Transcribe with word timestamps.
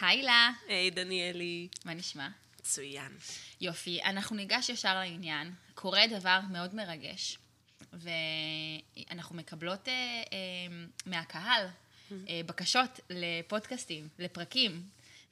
היי 0.00 0.22
לה, 0.22 0.50
היי, 0.68 0.90
דניאלי. 0.90 1.68
מה 1.84 1.94
נשמע? 1.94 2.28
מצוין. 2.60 3.12
יופי, 3.60 4.02
אנחנו 4.02 4.36
ניגש 4.36 4.68
ישר 4.68 4.94
לעניין. 4.94 5.52
קורה 5.74 6.06
דבר 6.06 6.40
מאוד 6.50 6.74
מרגש, 6.74 7.38
ואנחנו 7.92 9.36
מקבלות 9.36 9.88
אה, 9.88 9.92
אה, 9.92 10.86
מהקהל 11.06 11.66
אה, 12.12 12.40
בקשות 12.46 13.00
לפודקאסטים, 13.10 14.08
לפרקים. 14.18 14.82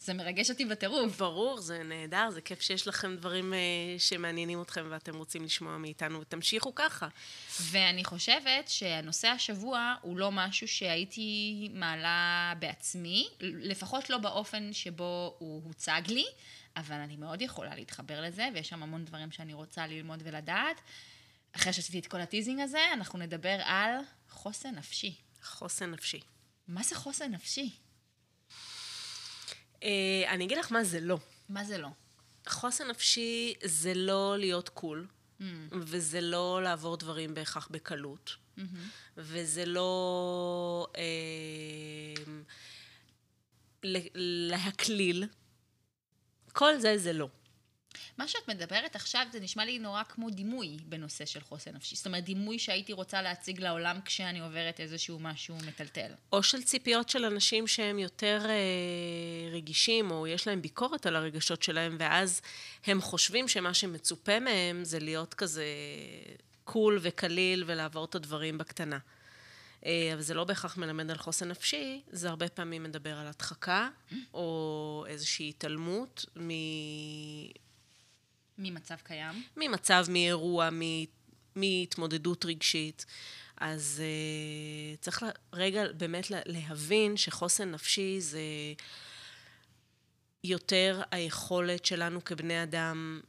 זה 0.01 0.15
מרגש 0.15 0.51
אותי 0.51 0.65
בטירוף. 0.65 1.19
ברור, 1.19 1.61
זה 1.61 1.83
נהדר, 1.83 2.31
זה 2.31 2.41
כיף 2.41 2.61
שיש 2.61 2.89
לכם 2.89 3.17
דברים 3.17 3.55
אה, 3.55 3.59
שמעניינים 3.99 4.63
אתכם 4.63 4.87
ואתם 4.91 5.17
רוצים 5.17 5.45
לשמוע 5.45 5.79
מאיתנו, 5.79 6.21
ותמשיכו 6.21 6.75
ככה. 6.75 7.09
ואני 7.61 8.05
חושבת 8.05 8.69
שהנושא 8.69 9.29
השבוע 9.29 9.95
הוא 10.03 10.17
לא 10.17 10.33
משהו 10.33 10.69
שהייתי 10.69 11.69
מעלה 11.73 12.53
בעצמי, 12.59 13.29
לפחות 13.41 14.11
לא 14.11 14.19
באופן 14.19 14.73
שבו 14.73 15.37
הוא 15.39 15.63
הוצג 15.65 16.03
לי, 16.09 16.25
אבל 16.77 16.97
אני 16.97 17.17
מאוד 17.17 17.43
יכולה 17.43 17.75
להתחבר 17.75 18.21
לזה, 18.21 18.49
ויש 18.55 18.69
שם 18.69 18.83
המון 18.83 19.05
דברים 19.05 19.31
שאני 19.31 19.55
רוצה 19.55 19.87
ללמוד 19.87 20.23
ולדעת. 20.25 20.81
אחרי 21.53 21.73
שעשיתי 21.73 21.99
את 21.99 22.07
כל 22.07 22.21
הטיזינג 22.21 22.61
הזה, 22.61 22.81
אנחנו 22.93 23.19
נדבר 23.19 23.59
על 23.65 23.91
חוסן 24.29 24.75
נפשי. 24.75 25.15
חוסן 25.43 25.91
נפשי. 25.91 26.21
מה 26.69 26.83
זה 26.83 26.95
חוסן 26.95 27.31
נפשי? 27.31 27.86
אה, 29.83 29.89
אני 30.29 30.45
אגיד 30.45 30.59
לך 30.59 30.73
מה 30.73 30.85
זה 30.85 31.01
לא. 31.01 31.19
מה 31.49 31.65
זה 31.65 31.79
לא? 31.79 31.89
חוסן 32.49 32.89
נפשי 32.91 33.55
זה 33.65 33.95
לא 33.95 34.39
להיות 34.39 34.69
קול, 34.69 35.07
וזה 35.73 36.21
לא 36.21 36.61
לעבור 36.63 36.97
דברים 36.97 37.35
בהכרח 37.35 37.69
בקלות, 37.71 38.31
וזה 39.17 39.65
לא 39.67 40.87
אה, 40.97 42.23
ל- 43.85 44.09
להקליל. 44.51 45.25
כל 46.53 46.79
זה 46.79 46.99
זה 46.99 47.13
לא. 47.13 47.29
מה 48.19 48.29
שאת 48.29 48.49
מדברת 48.49 48.97
עכשיו 48.97 49.27
זה 49.33 49.41
נשמע 49.41 49.65
לי 49.65 49.79
נורא 49.79 50.03
כמו 50.03 50.31
דימוי 50.31 50.77
בנושא 50.85 51.25
של 51.25 51.41
חוסן 51.41 51.75
נפשי. 51.75 51.97
זאת 51.97 52.07
אומרת, 52.07 52.25
דימוי 52.25 52.59
שהייתי 52.59 52.93
רוצה 52.93 53.23
להציג 53.23 53.61
לעולם 53.61 54.01
כשאני 54.05 54.41
עוברת 54.41 54.81
איזשהו 54.81 55.19
משהו 55.19 55.57
מטלטל. 55.67 56.11
או 56.33 56.43
של 56.43 56.63
ציפיות 56.63 57.09
של 57.09 57.25
אנשים 57.25 57.67
שהם 57.67 57.99
יותר 57.99 58.43
אה, 58.49 59.51
רגישים, 59.53 60.11
או 60.11 60.27
יש 60.27 60.47
להם 60.47 60.63
ביקורת 60.63 61.07
על 61.07 61.17
הרגשות 61.17 61.63
שלהם, 61.63 61.97
ואז 62.01 62.41
הם 62.87 63.01
חושבים 63.01 63.49
שמה 63.49 63.75
שמצופה 63.75 64.41
מהם 64.41 64.85
זה 64.85 64.99
להיות 64.99 65.35
כזה 65.35 65.65
קול 66.65 66.99
וקליל 67.03 67.65
ולעבור 67.67 68.05
את 68.05 68.15
הדברים 68.15 68.59
בקטנה. 68.59 68.99
אה, 69.87 70.11
אבל 70.13 70.21
זה 70.21 70.35
לא 70.35 70.45
בהכרח 70.45 70.77
מלמד 70.77 71.11
על 71.11 71.19
חוסן 71.19 71.49
נפשי, 71.49 72.03
זה 72.11 72.29
הרבה 72.29 72.49
פעמים 72.49 72.83
מדבר 72.83 73.19
על 73.19 73.27
הדחקה, 73.27 73.89
או 74.35 75.05
איזושהי 75.09 75.49
התעלמות 75.49 76.27
מ... 76.37 76.51
ממצב 78.59 78.97
קיים. 79.03 79.43
ממצב, 79.57 80.07
מאירוע, 80.09 80.69
מהתמודדות 81.57 82.45
רגשית. 82.45 83.07
אז 83.57 84.03
uh, 84.03 85.01
צריך 85.01 85.23
לה, 85.23 85.29
רגע 85.53 85.85
באמת 85.97 86.31
לה, 86.31 86.41
להבין 86.47 87.17
שחוסן 87.17 87.71
נפשי 87.71 88.21
זה 88.21 88.41
יותר 90.45 91.03
היכולת 91.11 91.85
שלנו 91.85 92.25
כבני 92.25 92.63
אדם 92.63 93.21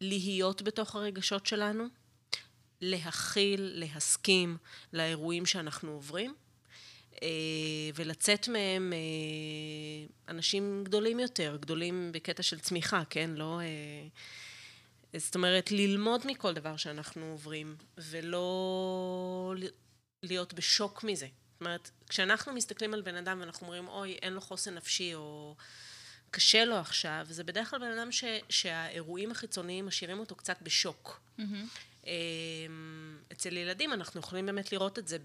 להיות 0.00 0.62
בתוך 0.62 0.96
הרגשות 0.96 1.46
שלנו, 1.46 1.84
להכיל, 2.80 3.70
להסכים 3.74 4.56
לאירועים 4.92 5.46
שאנחנו 5.46 5.92
עוברים, 5.92 6.34
uh, 7.14 7.18
ולצאת 7.94 8.48
מהם 8.48 8.92
uh, 8.92 10.30
אנשים 10.30 10.84
גדולים 10.84 11.20
יותר, 11.20 11.56
גדולים 11.60 12.10
בקטע 12.12 12.42
של 12.42 12.58
צמיחה, 12.58 13.02
כן? 13.10 13.30
לא... 13.30 13.60
זאת 15.16 15.34
אומרת, 15.34 15.70
ללמוד 15.70 16.26
מכל 16.26 16.54
דבר 16.54 16.76
שאנחנו 16.76 17.30
עוברים, 17.30 17.76
ולא 17.98 19.54
להיות 20.22 20.54
בשוק 20.54 21.04
מזה. 21.04 21.26
זאת 21.26 21.60
אומרת, 21.60 21.90
כשאנחנו 22.08 22.52
מסתכלים 22.52 22.94
על 22.94 23.02
בן 23.02 23.16
אדם 23.16 23.40
ואנחנו 23.40 23.66
אומרים, 23.66 23.88
אוי, 23.88 24.12
אין 24.12 24.32
לו 24.32 24.40
חוסן 24.40 24.74
נפשי, 24.74 25.14
או 25.14 25.56
קשה 26.30 26.64
לו 26.64 26.76
עכשיו, 26.76 27.26
זה 27.30 27.44
בדרך 27.44 27.70
כלל 27.70 27.78
בן 27.78 27.98
אדם 27.98 28.12
ש, 28.12 28.24
שהאירועים 28.48 29.30
החיצוניים 29.30 29.86
משאירים 29.86 30.18
אותו 30.18 30.34
קצת 30.34 30.56
בשוק. 30.62 31.20
Mm-hmm. 31.38 32.08
אצל 33.32 33.56
ילדים 33.56 33.92
אנחנו 33.92 34.20
יכולים 34.20 34.46
באמת 34.46 34.72
לראות 34.72 34.98
את 34.98 35.08
זה 35.08 35.18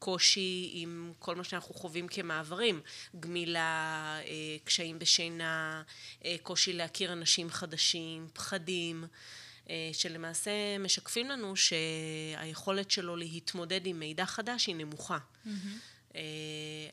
בקושי 0.00 0.70
עם 0.72 1.12
כל 1.18 1.36
מה 1.36 1.44
שאנחנו 1.44 1.74
חווים 1.74 2.08
כמעברים, 2.08 2.80
גמילה, 3.20 4.20
אה, 4.24 4.56
קשיים 4.64 4.98
בשינה, 4.98 5.82
אה, 6.24 6.36
קושי 6.42 6.72
להכיר 6.72 7.12
אנשים 7.12 7.50
חדשים, 7.50 8.28
פחדים, 8.32 9.04
אה, 9.70 9.90
שלמעשה 9.92 10.78
משקפים 10.78 11.30
לנו 11.30 11.54
שהיכולת 11.56 12.90
שלו 12.90 13.16
להתמודד 13.16 13.86
עם 13.86 13.98
מידע 13.98 14.26
חדש 14.26 14.66
היא 14.66 14.76
נמוכה. 14.76 15.18
Mm-hmm. 15.18 16.18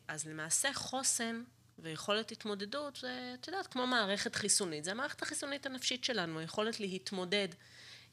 אז 0.08 0.28
למעשה 0.28 0.74
חוסן 0.74 1.44
ויכולת 1.80 2.32
התמודדות 2.32 2.96
זה, 2.96 3.36
את 3.40 3.48
יודעת, 3.48 3.68
כמו 3.68 3.88
מערכת 3.88 4.36
חיסונית. 4.36 4.84
זה 4.84 4.92
המערכת 4.92 5.22
החיסונית 5.22 5.66
הנפשית 5.66 6.04
שלנו, 6.04 6.40
היכולת 6.40 6.80
להתמודד 6.80 7.48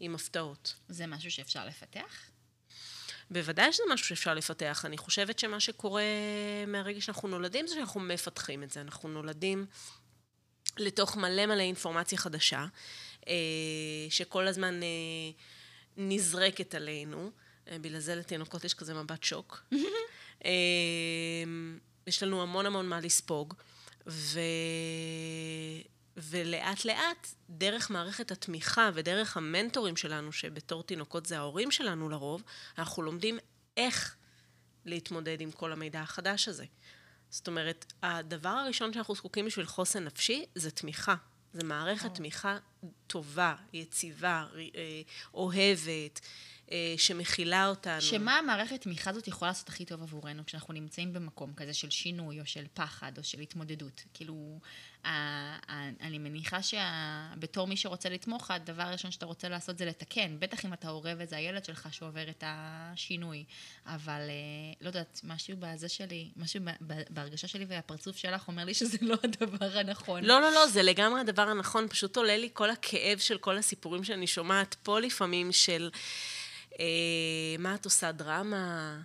עם 0.01 0.15
הפתעות. 0.15 0.75
זה 0.89 1.07
משהו 1.07 1.31
שאפשר 1.31 1.67
לפתח? 1.67 2.34
בוודאי 3.31 3.73
שזה 3.73 3.83
משהו 3.91 4.07
שאפשר 4.07 4.35
לפתח. 4.35 4.85
אני 4.85 4.99
חושבת 4.99 5.39
שמה 5.39 5.61
שקורה 5.61 6.03
מהרגע 6.67 7.01
שאנחנו 7.01 7.29
נולדים 7.29 7.67
זה 7.67 7.75
שאנחנו 7.75 8.01
מפתחים 8.01 8.63
את 8.63 8.71
זה. 8.71 8.81
אנחנו 8.81 9.09
נולדים 9.09 9.67
לתוך 10.79 11.17
מלא 11.17 11.47
מלא 11.47 11.63
אינפורמציה 11.63 12.19
חדשה, 12.19 12.67
שכל 14.11 14.47
הזמן 14.47 14.81
נזרקת 15.97 16.75
עלינו. 16.75 17.31
בגלל 17.73 17.99
זה 17.99 18.15
לתינוקות 18.15 18.65
יש 18.65 18.75
כזה 18.75 18.95
מבט 18.95 19.23
שוק. 19.23 19.65
יש 22.07 22.23
לנו 22.23 22.43
המון 22.43 22.67
המון 22.67 22.89
מה 22.89 23.01
לספוג, 23.01 23.55
ו... 24.07 24.41
ולאט 26.17 26.85
לאט, 26.85 27.35
דרך 27.51 27.91
מערכת 27.91 28.31
התמיכה 28.31 28.91
ודרך 28.95 29.37
המנטורים 29.37 29.97
שלנו, 29.97 30.33
שבתור 30.33 30.83
תינוקות 30.83 31.27
זה 31.27 31.39
ההורים 31.39 31.71
שלנו 31.71 32.09
לרוב, 32.09 32.43
אנחנו 32.79 33.03
לומדים 33.03 33.39
איך 33.77 34.17
להתמודד 34.85 35.41
עם 35.41 35.51
כל 35.51 35.73
המידע 35.73 36.01
החדש 36.01 36.49
הזה. 36.49 36.65
זאת 37.31 37.47
אומרת, 37.47 37.93
הדבר 38.03 38.49
הראשון 38.49 38.93
שאנחנו 38.93 39.15
זקוקים 39.15 39.47
בשביל 39.47 39.67
חוסן 39.67 40.05
נפשי 40.05 40.45
זה 40.55 40.71
תמיכה. 40.71 41.15
זה 41.53 41.65
מערכת. 41.65 42.15
תמיכה 42.15 42.59
טובה, 43.07 43.55
יציבה, 43.73 44.47
אוהבת, 45.35 46.21
שמכילה 46.97 47.67
אותנו. 47.67 48.01
שמה 48.01 48.39
המערכת 48.39 48.81
תמיכה 48.81 49.11
הזאת 49.11 49.29
יכולה 49.29 49.51
לעשות 49.51 49.69
הכי 49.69 49.85
טוב 49.85 50.03
עבורנו 50.03 50.47
כשאנחנו 50.47 50.75
נמצאים 50.75 51.13
במקום 51.13 51.53
כזה 51.57 51.75
של 51.75 51.91
שינוי 51.91 52.41
או 52.41 52.47
של 52.47 52.65
פחד 52.75 53.13
או 53.19 53.25
של 53.25 53.41
התמודדות? 53.41 54.05
כאילו, 54.15 54.59
אני 56.01 56.19
מניחה 56.19 56.59
שבתור 56.63 57.67
מי 57.67 57.77
שרוצה 57.77 58.09
לתמוך, 58.09 58.51
הדבר 58.51 58.83
הראשון 58.83 59.11
שאתה 59.11 59.27
רוצה 59.27 59.49
לעשות 59.49 59.79
זה 59.79 59.85
לתקן. 59.85 60.37
בטח 60.39 60.65
אם 60.65 60.73
אתה 60.73 60.89
הורה 60.89 61.13
וזה 61.19 61.37
הילד 61.37 61.65
שלך 61.65 61.89
שעובר 61.91 62.31
את 62.31 62.45
השינוי. 62.47 63.45
אבל 63.87 64.21
לא 64.81 64.87
יודעת, 64.87 65.21
משהו 65.25 65.57
בזה 65.59 65.89
שלי, 65.89 66.29
משהו 66.37 66.61
בהרגשה 67.11 67.49
שלי 67.49 67.65
והפרצוף 67.69 68.17
שלך 68.17 68.49
אומר 68.49 68.65
לי 68.65 68.75
שזה 68.75 68.99
לא 69.01 69.17
הדבר 69.25 69.79
הנכון. 69.79 70.25
לא, 70.25 70.41
לא, 70.41 70.51
לא, 70.53 70.67
זה 70.67 70.83
לגמרי 70.83 71.21
הדבר 71.21 71.49
הנכון. 71.49 71.89
פשוט 71.89 72.17
עולה 72.17 72.37
לי 72.37 72.49
כל 72.53 72.71
הכאב 72.71 73.19
של 73.19 73.39
כל 73.39 73.59
הסיפורים 73.59 74.05
שאני 74.05 74.27
שומעת 74.27 74.75
פה 74.83 75.01
לפעמים 75.01 75.53
של... 75.53 75.91
אה, 76.81 76.87
מה 77.59 77.75
את 77.75 77.85
עושה, 77.85 78.13
דרמה? 78.13 79.01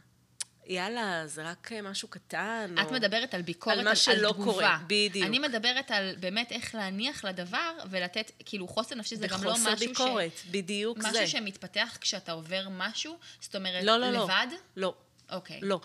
יאללה, 0.65 1.27
זה 1.27 1.49
רק 1.49 1.71
משהו 1.83 2.07
קטן. 2.07 2.75
את 2.81 2.87
או... 2.87 2.93
מדברת 2.93 3.33
על 3.33 3.41
ביקורת, 3.41 3.77
על 3.77 3.83
מה 3.83 3.95
שלא 3.95 4.27
על 4.27 4.33
תגובה. 4.33 4.51
קורה, 4.51 4.79
בדיוק. 4.87 5.27
אני 5.27 5.39
מדברת 5.39 5.91
על 5.91 6.15
באמת 6.19 6.51
איך 6.51 6.75
להניח 6.75 7.25
לדבר 7.25 7.71
ולתת, 7.89 8.31
כאילו 8.45 8.67
חוסן 8.67 8.97
נפשי 8.97 9.15
זה 9.15 9.27
גם 9.27 9.43
לא 9.43 9.53
משהו 9.53 9.65
בחוסר 9.65 9.85
ביקורת, 9.85 10.37
ש... 10.37 10.45
בדיוק 10.51 10.97
משהו 10.97 11.11
זה. 11.11 11.23
משהו 11.23 11.39
שמתפתח 11.39 11.97
כשאתה 12.01 12.31
עובר 12.31 12.67
משהו, 12.71 13.17
זאת 13.41 13.55
אומרת, 13.55 13.83
לא, 13.83 13.97
לא, 13.97 14.09
לבד? 14.09 14.47
לא. 14.51 14.57
לא. 14.75 14.95
אוקיי. 15.35 15.59
לא. 15.61 15.81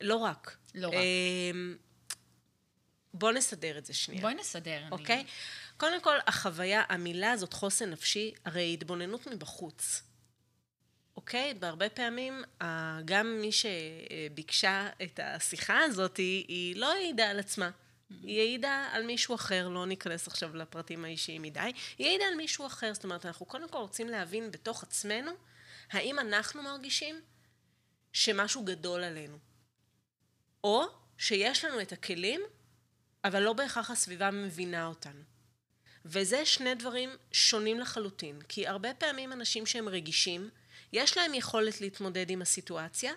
לא 0.00 0.16
רק. 0.16 0.56
לא 0.74 0.88
רק. 0.88 0.94
בוא 3.14 3.32
נסדר 3.32 3.78
את 3.78 3.86
זה 3.86 3.94
שנייה. 3.94 4.22
בואי 4.22 4.34
נסדר. 4.34 4.80
אוקיי? 4.90 5.16
אני... 5.16 5.24
קודם 5.76 6.00
כל, 6.00 6.16
החוויה, 6.26 6.82
המילה 6.88 7.32
הזאת, 7.32 7.52
חוסן 7.52 7.90
נפשי, 7.90 8.32
הרי 8.44 8.72
התבוננות 8.72 9.26
מבחוץ. 9.26 10.02
אוקיי? 11.16 11.54
בהרבה 11.54 11.88
פעמים, 11.88 12.42
גם 13.04 13.38
מי 13.40 13.50
שביקשה 13.52 14.88
את 15.02 15.20
השיחה 15.22 15.78
הזאת, 15.78 16.16
היא 16.16 16.76
לא 16.76 16.92
העידה 16.92 17.30
על 17.30 17.38
עצמה. 17.38 17.70
היא 18.22 18.40
העידה 18.40 18.88
על 18.92 19.06
מישהו 19.06 19.34
אחר, 19.34 19.68
לא 19.68 19.86
ניכנס 19.86 20.28
עכשיו 20.28 20.56
לפרטים 20.56 21.04
האישיים 21.04 21.42
מדי, 21.42 21.72
היא 21.98 22.06
העידה 22.06 22.24
על 22.24 22.34
מישהו 22.34 22.66
אחר. 22.66 22.94
זאת 22.94 23.04
אומרת, 23.04 23.26
אנחנו 23.26 23.46
קודם 23.46 23.68
כל 23.68 23.78
רוצים 23.78 24.08
להבין 24.08 24.50
בתוך 24.50 24.82
עצמנו, 24.82 25.30
האם 25.90 26.18
אנחנו 26.18 26.62
מרגישים 26.62 27.20
שמשהו 28.12 28.64
גדול 28.64 29.04
עלינו. 29.04 29.38
או 30.64 30.84
שיש 31.18 31.64
לנו 31.64 31.80
את 31.80 31.92
הכלים 31.92 32.40
אבל 33.24 33.42
לא 33.42 33.52
בהכרח 33.52 33.90
הסביבה 33.90 34.30
מבינה 34.30 34.86
אותנו. 34.86 35.22
וזה 36.04 36.46
שני 36.46 36.74
דברים 36.74 37.10
שונים 37.32 37.80
לחלוטין, 37.80 38.40
כי 38.48 38.66
הרבה 38.66 38.94
פעמים 38.94 39.32
אנשים 39.32 39.66
שהם 39.66 39.88
רגישים, 39.88 40.50
יש 40.94 41.16
להם 41.16 41.34
יכולת 41.34 41.80
להתמודד 41.80 42.30
עם 42.30 42.42
הסיטואציה, 42.42 43.12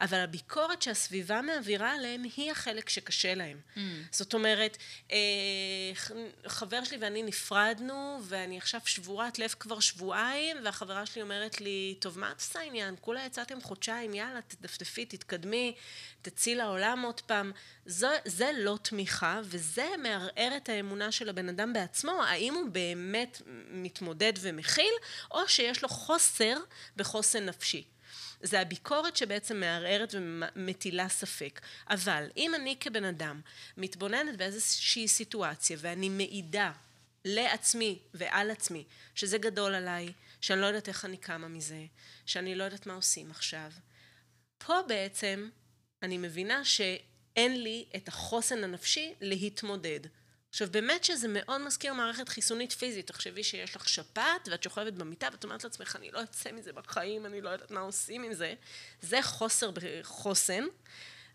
אבל 0.00 0.18
הביקורת 0.18 0.82
שהסביבה 0.82 1.42
מעבירה 1.42 1.94
עליהם 1.94 2.22
היא 2.36 2.50
החלק 2.50 2.88
שקשה 2.88 3.34
להם. 3.34 3.60
Mm. 3.76 3.78
זאת 4.12 4.34
אומרת, 4.34 4.76
אה, 5.12 5.18
חבר 6.46 6.84
שלי 6.84 6.98
ואני 7.00 7.22
נפרדנו, 7.22 8.18
ואני 8.22 8.58
עכשיו 8.58 8.80
שבורת 8.84 9.38
לב 9.38 9.54
כבר 9.60 9.80
שבועיים, 9.80 10.56
והחברה 10.64 11.06
שלי 11.06 11.22
אומרת 11.22 11.60
לי, 11.60 11.94
טוב, 11.98 12.18
מה 12.18 12.30
את 12.32 12.40
עושה 12.40 12.60
עניין? 12.60 12.94
כולה 13.00 13.26
יצאתם 13.26 13.60
חודשיים, 13.60 14.14
יאללה, 14.14 14.40
תדפדפי, 14.42 15.04
תתקדמי, 15.04 15.74
תצאי 16.22 16.54
לעולם 16.54 17.02
עוד 17.02 17.20
פעם. 17.20 17.52
זו, 17.86 18.08
זה 18.24 18.50
לא 18.58 18.78
תמיכה, 18.82 19.40
וזה 19.44 19.88
מערער 20.02 20.56
את 20.56 20.68
האמונה 20.68 21.12
של 21.12 21.28
הבן 21.28 21.48
אדם 21.48 21.72
בעצמו, 21.72 22.22
האם 22.22 22.54
הוא 22.54 22.68
באמת 22.68 23.42
מתמודד 23.70 24.32
ומכיל, 24.40 24.92
או 25.30 25.48
שיש 25.48 25.82
לו 25.82 25.88
חוסר 25.88 26.54
בחוסן 27.18 27.44
נפשי. 27.44 27.84
זה 28.40 28.60
הביקורת 28.60 29.16
שבעצם 29.16 29.60
מערערת 29.60 30.14
ומטילה 30.14 31.08
ספק. 31.08 31.60
אבל 31.90 32.30
אם 32.36 32.54
אני 32.54 32.76
כבן 32.80 33.04
אדם 33.04 33.40
מתבוננת 33.76 34.36
באיזושהי 34.36 35.08
סיטואציה 35.08 35.76
ואני 35.80 36.08
מעידה 36.08 36.72
לעצמי 37.24 37.98
ועל 38.14 38.50
עצמי 38.50 38.84
שזה 39.14 39.38
גדול 39.38 39.74
עליי, 39.74 40.12
שאני 40.40 40.60
לא 40.60 40.66
יודעת 40.66 40.88
איך 40.88 41.04
אני 41.04 41.16
קמה 41.16 41.48
מזה, 41.48 41.84
שאני 42.26 42.54
לא 42.54 42.64
יודעת 42.64 42.86
מה 42.86 42.94
עושים 42.94 43.30
עכשיו, 43.30 43.70
פה 44.58 44.74
בעצם 44.88 45.48
אני 46.02 46.18
מבינה 46.18 46.64
שאין 46.64 47.62
לי 47.62 47.84
את 47.96 48.08
החוסן 48.08 48.64
הנפשי 48.64 49.14
להתמודד. 49.20 50.00
עכשיו 50.50 50.68
באמת 50.70 51.04
שזה 51.04 51.28
מאוד 51.30 51.60
מזכיר 51.60 51.92
מערכת 51.92 52.28
חיסונית 52.28 52.72
פיזית, 52.72 53.06
תחשבי 53.06 53.44
שיש 53.44 53.76
לך 53.76 53.88
שפעת 53.88 54.48
ואת 54.50 54.62
שוכבת 54.62 54.92
במיטה 54.92 55.28
ואת 55.32 55.44
אומרת 55.44 55.64
לעצמך 55.64 55.96
אני 55.96 56.10
לא 56.10 56.22
אצא 56.22 56.52
מזה 56.52 56.72
בחיים, 56.72 57.26
אני 57.26 57.40
לא 57.40 57.48
יודעת 57.48 57.70
מה 57.70 57.80
עושים 57.80 58.22
עם 58.22 58.34
זה, 58.34 58.54
זה 59.02 59.22
חוסר 59.22 59.70
בחוסן, 59.70 60.64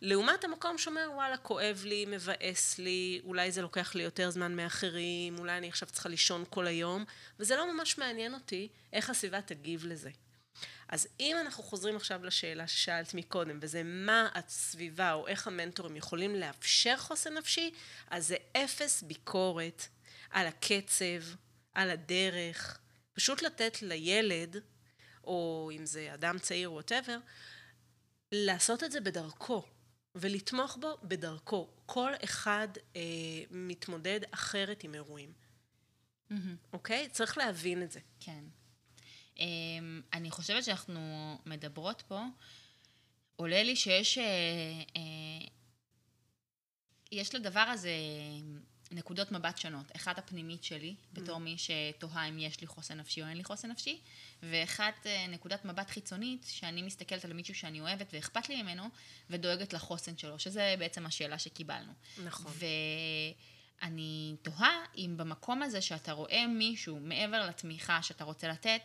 לעומת 0.01 0.43
המקום 0.43 0.77
שאומר 0.77 1.09
וואלה 1.13 1.37
כואב 1.37 1.81
לי, 1.85 2.05
מבאס 2.05 2.79
לי, 2.79 3.21
אולי 3.23 3.51
זה 3.51 3.61
לוקח 3.61 3.95
לי 3.95 4.03
יותר 4.03 4.29
זמן 4.29 4.55
מאחרים, 4.55 5.39
אולי 5.39 5.57
אני 5.57 5.69
עכשיו 5.69 5.89
צריכה 5.89 6.09
לישון 6.09 6.43
כל 6.49 6.67
היום, 6.67 7.05
וזה 7.39 7.55
לא 7.55 7.73
ממש 7.73 7.97
מעניין 7.97 8.33
אותי 8.33 8.67
איך 8.93 9.09
הסביבה 9.09 9.41
תגיב 9.41 9.85
לזה. 9.85 10.09
אז 10.87 11.07
אם 11.19 11.35
אנחנו 11.41 11.63
חוזרים 11.63 11.95
עכשיו 11.95 12.25
לשאלה 12.25 12.67
ששאלת 12.67 13.13
מקודם, 13.13 13.59
וזה 13.61 13.81
מה 13.83 14.29
הסביבה 14.33 15.13
או 15.13 15.27
איך 15.27 15.47
המנטורים 15.47 15.95
יכולים 15.95 16.35
לאפשר 16.35 16.97
חוסן 16.97 17.33
נפשי, 17.33 17.71
אז 18.07 18.27
זה 18.27 18.35
אפס 18.57 19.01
ביקורת 19.01 19.87
על 20.29 20.47
הקצב, 20.47 21.23
על 21.73 21.89
הדרך, 21.89 22.79
פשוט 23.13 23.41
לתת 23.41 23.81
לילד, 23.81 24.57
או 25.23 25.71
אם 25.75 25.85
זה 25.85 26.13
אדם 26.13 26.39
צעיר 26.39 26.69
או 26.69 26.73
וואטאבר, 26.73 27.17
לעשות 28.31 28.83
את 28.83 28.91
זה 28.91 29.01
בדרכו, 29.01 29.63
ולתמוך 30.15 30.77
בו 30.81 30.97
בדרכו. 31.03 31.69
כל 31.85 32.11
אחד 32.23 32.67
אה, 32.95 33.01
מתמודד 33.51 34.19
אחרת 34.31 34.83
עם 34.83 34.95
אירועים. 34.95 35.33
אוקיי? 36.73 37.05
Mm-hmm. 37.05 37.09
Okay? 37.09 37.13
צריך 37.13 37.37
להבין 37.37 37.83
את 37.83 37.91
זה. 37.91 37.99
כן. 38.19 38.43
אמ, 39.39 40.01
אני 40.13 40.31
חושבת 40.31 40.63
שאנחנו 40.63 41.37
מדברות 41.45 42.03
פה, 42.07 42.21
עולה 43.35 43.63
לי 43.63 43.75
שיש 43.75 44.17
אה, 44.17 44.23
אה, 44.95 45.47
יש 47.11 47.35
לדבר 47.35 47.59
הזה 47.59 47.91
נקודות 48.91 49.31
מבט 49.31 49.57
שונות. 49.57 49.95
אחת 49.95 50.17
הפנימית 50.17 50.63
שלי, 50.63 50.95
בתור 51.13 51.37
מי 51.37 51.55
שתוהה 51.57 52.29
אם 52.29 52.39
יש 52.39 52.61
לי 52.61 52.67
חוסן 52.67 52.99
נפשי 52.99 53.21
או 53.21 53.27
אין 53.27 53.37
לי 53.37 53.43
חוסן 53.43 53.71
נפשי, 53.71 53.99
ואחת 54.43 55.07
אה, 55.07 55.27
נקודת 55.27 55.65
מבט 55.65 55.89
חיצונית, 55.89 56.45
שאני 56.49 56.81
מסתכלת 56.81 57.25
על 57.25 57.33
מישהו 57.33 57.55
שאני 57.55 57.81
אוהבת 57.81 58.07
ואכפת 58.13 58.49
לי 58.49 58.61
ממנו, 58.61 58.83
ודואגת 59.29 59.73
לחוסן 59.73 60.17
שלו, 60.17 60.39
שזה 60.39 60.75
בעצם 60.79 61.05
השאלה 61.05 61.39
שקיבלנו. 61.39 61.93
נכון. 62.23 62.51
ואני 63.81 64.35
תוהה 64.41 64.85
אם 64.97 65.13
במקום 65.17 65.63
הזה 65.63 65.81
שאתה 65.81 66.11
רואה 66.11 66.47
מישהו 66.47 66.99
מעבר 66.99 67.47
לתמיכה 67.47 68.03
שאתה 68.03 68.23
רוצה 68.23 68.47
לתת, 68.47 68.81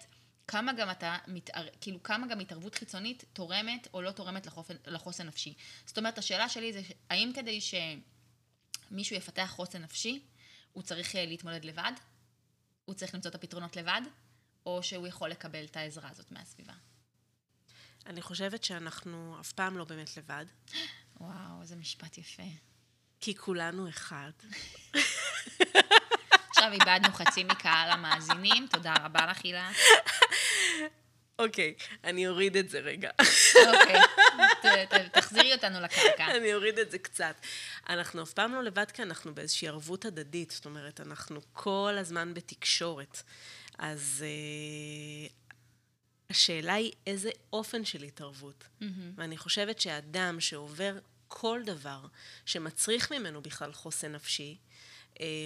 כמה 0.48 0.72
גם 0.72 0.90
אתה, 0.90 1.16
מתער... 1.26 1.66
כאילו 1.80 2.02
כמה 2.02 2.26
גם 2.26 2.40
התערבות 2.40 2.74
חיצונית 2.74 3.24
תורמת 3.32 3.88
או 3.94 4.02
לא 4.02 4.10
תורמת 4.10 4.46
לחופן, 4.46 4.74
לחוסן 4.86 5.26
נפשי. 5.26 5.54
זאת 5.86 5.98
אומרת, 5.98 6.18
השאלה 6.18 6.48
שלי 6.48 6.72
זה, 6.72 6.82
האם 7.10 7.32
כדי 7.34 7.60
שמישהו 7.60 9.16
יפתח 9.16 9.52
חוסן 9.56 9.82
נפשי, 9.82 10.22
הוא 10.72 10.82
צריך 10.82 11.16
אה, 11.16 11.26
להתמודד 11.26 11.64
לבד? 11.64 11.92
הוא 12.84 12.94
צריך 12.94 13.14
למצוא 13.14 13.30
את 13.30 13.34
הפתרונות 13.34 13.76
לבד? 13.76 14.00
או 14.66 14.82
שהוא 14.82 15.06
יכול 15.06 15.30
לקבל 15.30 15.64
את 15.64 15.76
העזרה 15.76 16.10
הזאת 16.10 16.32
מהסביבה? 16.32 16.74
אני 18.06 18.22
חושבת 18.22 18.64
שאנחנו 18.64 19.36
אף 19.40 19.52
פעם 19.52 19.78
לא 19.78 19.84
באמת 19.84 20.16
לבד. 20.16 20.44
וואו, 21.20 21.62
איזה 21.62 21.76
משפט 21.76 22.18
יפה. 22.18 22.42
כי 23.20 23.36
כולנו 23.36 23.88
אחד. 23.88 24.32
עכשיו 26.68 26.90
איבדנו 26.92 27.12
חצי 27.14 27.44
מקהל 27.44 27.90
המאזינים, 27.90 28.66
תודה 28.70 28.94
רבה 29.04 29.26
לך, 29.26 29.44
הילה. 29.44 29.70
אוקיי, 31.38 31.74
אני 32.04 32.28
אוריד 32.28 32.56
את 32.56 32.70
זה 32.70 32.78
רגע. 32.78 33.10
אוקיי, 33.66 34.00
תחזירי 35.12 35.54
אותנו 35.54 35.80
לקרקע. 35.80 36.26
אני 36.36 36.54
אוריד 36.54 36.78
את 36.78 36.90
זה 36.90 36.98
קצת. 36.98 37.34
אנחנו 37.88 38.22
אף 38.22 38.32
פעם 38.32 38.54
לא 38.54 38.62
לבד 38.62 38.90
כי 38.90 39.02
אנחנו 39.02 39.34
באיזושהי 39.34 39.68
ערבות 39.68 40.04
הדדית, 40.04 40.50
זאת 40.50 40.66
אומרת, 40.66 41.00
אנחנו 41.00 41.40
כל 41.52 41.94
הזמן 41.98 42.34
בתקשורת. 42.34 43.22
אז 43.78 44.24
uh, 45.28 45.32
השאלה 46.30 46.74
היא 46.74 46.92
איזה 47.06 47.30
אופן 47.52 47.84
של 47.84 48.02
התערבות. 48.02 48.64
Mm-hmm. 48.64 48.84
ואני 49.16 49.36
חושבת 49.36 49.80
שאדם 49.80 50.40
שעובר 50.40 50.98
כל 51.28 51.60
דבר 51.64 52.00
שמצריך 52.46 53.12
ממנו 53.12 53.42
בכלל 53.42 53.72
חוסן 53.72 54.12
נפשי, 54.12 54.56
אה, 54.67 54.67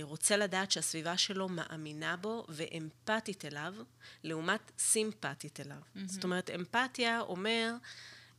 רוצה 0.02 0.36
לדעת 0.36 0.70
שהסביבה 0.70 1.16
שלו 1.16 1.48
מאמינה 1.48 2.16
בו 2.16 2.46
ואמפתית 2.48 3.44
אליו, 3.44 3.74
לעומת 4.24 4.72
סימפתית 4.78 5.60
אליו. 5.60 5.76
Mm-hmm. 5.76 6.00
זאת 6.06 6.24
אומרת, 6.24 6.50
אמפתיה 6.50 7.20
אומר, 7.20 7.74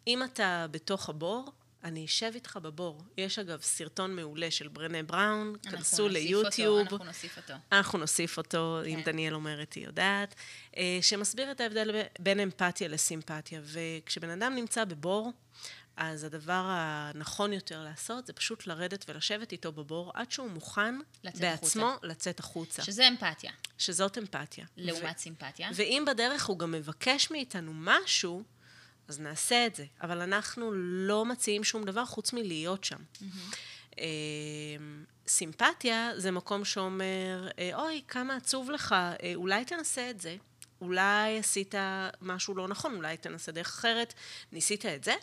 אם 0.07 0.24
אתה 0.24 0.65
בתוך 0.71 1.09
הבור, 1.09 1.51
אני 1.83 2.06
אשב 2.06 2.31
איתך 2.35 2.59
בבור. 2.62 3.01
יש 3.18 3.39
אגב 3.39 3.62
סרטון 3.62 4.15
מעולה 4.15 4.51
של 4.51 4.68
ברנה 4.68 5.03
בראון, 5.03 5.56
כנסו 5.63 6.07
ליוטיוב. 6.07 6.80
אותו, 6.80 6.95
אנחנו 6.95 7.06
נוסיף 7.06 7.38
אותו. 7.38 7.53
אנחנו 7.71 7.99
נוסיף 7.99 8.37
אותו, 8.37 8.80
כן. 8.83 8.90
אם 8.90 9.02
דניאל 9.02 9.33
אומרת, 9.33 9.73
היא 9.73 9.85
יודעת, 9.85 10.35
אה, 10.78 10.99
שמסביר 11.02 11.52
את 11.52 11.61
ההבדל 11.61 12.02
בין 12.19 12.40
אמפתיה 12.40 12.87
לסימפתיה. 12.87 13.61
וכשבן 13.63 14.30
אדם 14.30 14.56
נמצא 14.56 14.85
בבור, 14.85 15.31
אז 15.97 16.23
הדבר 16.23 16.64
הנכון 16.66 17.54
יותר 17.54 17.83
לעשות 17.83 18.26
זה 18.26 18.33
פשוט 18.33 18.68
לרדת 18.68 19.06
ולשבת 19.09 19.52
איתו 19.52 19.71
בבור 19.71 20.12
עד 20.14 20.31
שהוא 20.31 20.50
מוכן 20.50 20.95
בעצמו 21.40 21.90
החוצה. 21.90 22.07
לצאת 22.07 22.40
החוצה. 22.40 22.83
שזה 22.83 23.07
אמפתיה. 23.07 23.52
שזאת 23.78 24.18
אמפתיה. 24.18 24.66
לעומת 24.78 25.16
ו- 25.16 25.19
סימפתיה. 25.19 25.69
ואם 25.73 26.04
בדרך 26.07 26.45
הוא 26.45 26.59
גם 26.59 26.71
מבקש 26.71 27.31
מאיתנו 27.31 27.71
משהו, 27.76 28.44
אז 29.07 29.19
נעשה 29.19 29.66
את 29.66 29.76
זה. 29.76 29.85
אבל 30.02 30.21
אנחנו 30.21 30.71
לא 30.76 31.26
מציעים 31.26 31.64
שום 31.64 31.83
דבר 31.83 32.06
חוץ 32.06 32.33
מלהיות 32.33 32.83
שם. 32.83 33.00
Mm-hmm. 33.16 34.00
סימפתיה 35.28 36.12
זה 36.18 36.31
מקום 36.31 36.66
שאומר, 36.66 37.47
אה, 37.59 37.69
אוי, 37.73 38.02
כמה 38.07 38.35
עצוב 38.35 38.71
לך, 38.71 38.92
אה, 38.92 39.31
אולי 39.35 39.66
תנסה 39.66 40.09
את 40.09 40.21
זה. 40.21 40.35
אולי 40.81 41.40
עשית 41.40 41.76
משהו 42.21 42.56
לא 42.56 42.68
נכון, 42.68 42.95
אולי 42.95 43.18
תנסה 43.18 43.52
דרך 43.52 43.68
אחרת. 43.68 44.14
ניסית 44.52 44.85
את 44.85 45.04
זה? 45.04 45.14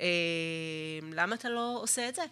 אמ, 0.00 0.06
למה 1.12 1.34
אתה 1.34 1.48
לא 1.48 1.78
עושה 1.82 2.08
את 2.08 2.14
זה? 2.14 2.22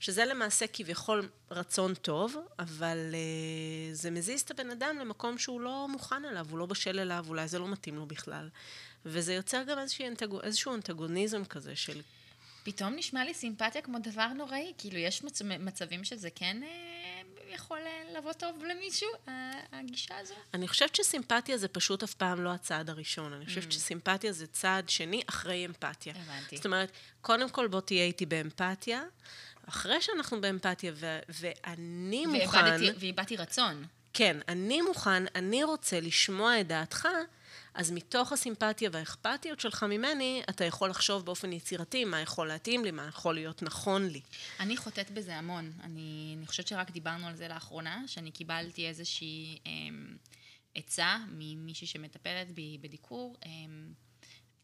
שזה 0.00 0.24
למעשה 0.24 0.66
כביכול 0.72 1.28
רצון 1.50 1.94
טוב, 1.94 2.36
אבל 2.58 2.98
uh, 3.12 3.94
זה 3.94 4.10
מזיז 4.10 4.40
את 4.40 4.50
הבן 4.50 4.70
אדם 4.70 4.98
למקום 5.00 5.38
שהוא 5.38 5.60
לא 5.60 5.88
מוכן 5.88 6.24
אליו, 6.24 6.46
הוא 6.50 6.58
לא 6.58 6.66
בשל 6.66 6.98
אליו, 6.98 7.24
אולי 7.28 7.48
זה 7.48 7.58
לא 7.58 7.68
מתאים 7.68 7.96
לו 7.96 8.06
בכלל. 8.06 8.48
וזה 9.06 9.34
יוצר 9.34 9.62
גם 9.62 9.78
איזשהו, 9.78 10.06
אנטג... 10.06 10.28
איזשהו 10.42 10.74
אנטגוניזם 10.74 11.44
כזה 11.44 11.76
של... 11.76 12.00
פתאום 12.64 12.94
נשמע 12.96 13.24
לי 13.24 13.34
סימפתיה 13.34 13.82
כמו 13.82 13.98
דבר 13.98 14.28
נוראי, 14.28 14.72
כאילו 14.78 14.98
יש 14.98 15.24
מצ... 15.24 15.42
מצבים 15.42 16.04
שזה 16.04 16.30
כן... 16.30 16.56
Uh... 16.62 17.01
יכול 17.54 17.78
אה, 17.86 18.18
לבוא 18.18 18.32
טוב 18.32 18.64
למישהו, 18.64 19.08
הגישה 19.72 20.18
הזו? 20.18 20.34
אני 20.54 20.68
חושבת 20.68 20.94
שסימפתיה 20.94 21.58
זה 21.58 21.68
פשוט 21.68 22.02
אף 22.02 22.14
פעם 22.14 22.44
לא 22.44 22.50
הצעד 22.50 22.90
הראשון. 22.90 23.32
אני 23.32 23.46
חושבת 23.46 23.68
mm. 23.68 23.74
שסימפתיה 23.74 24.32
זה 24.32 24.46
צעד 24.46 24.88
שני 24.88 25.22
אחרי 25.26 25.66
אמפתיה. 25.66 26.14
הבנתי. 26.16 26.56
זאת 26.56 26.66
אומרת, 26.66 26.92
קודם 27.20 27.48
כל 27.48 27.66
בוא 27.68 27.80
תהיה 27.80 28.04
איתי 28.04 28.26
באמפתיה, 28.26 29.02
אחרי 29.68 30.02
שאנחנו 30.02 30.40
באמפתיה, 30.40 30.92
ו- 30.94 31.18
ואני 31.28 32.26
מוכן... 32.26 32.76
ואיבדתי 32.98 33.36
רצון. 33.36 33.86
כן, 34.12 34.36
אני 34.48 34.82
מוכן, 34.82 35.24
אני 35.34 35.64
רוצה 35.64 36.00
לשמוע 36.00 36.60
את 36.60 36.66
דעתך, 36.66 37.08
אז 37.74 37.90
מתוך 37.90 38.32
הסימפתיה 38.32 38.90
והאכפתיות 38.92 39.60
שלך 39.60 39.82
ממני, 39.82 40.42
אתה 40.50 40.64
יכול 40.64 40.90
לחשוב 40.90 41.24
באופן 41.24 41.52
יצירתי 41.52 42.04
מה 42.04 42.20
יכול 42.20 42.48
להתאים 42.48 42.84
לי, 42.84 42.90
מה 42.90 43.06
יכול 43.08 43.34
להיות 43.34 43.62
נכון 43.62 44.08
לי. 44.08 44.20
אני 44.60 44.76
חוטאת 44.76 45.10
בזה 45.10 45.36
המון. 45.36 45.72
אני, 45.82 46.34
אני 46.38 46.46
חושבת 46.46 46.68
שרק 46.68 46.90
דיברנו 46.90 47.26
על 47.26 47.36
זה 47.36 47.48
לאחרונה, 47.48 48.02
שאני 48.06 48.30
קיבלתי 48.30 48.88
איזושהי 48.88 49.58
אמ, 49.66 50.16
עצה 50.74 51.18
ממישהי 51.28 51.86
שמטפלת 51.86 52.50
בי 52.50 52.78
בדיקור, 52.80 53.36
אמ, 53.46 53.92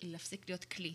להפסיק 0.03 0.49
להיות 0.49 0.65
כלי. 0.65 0.95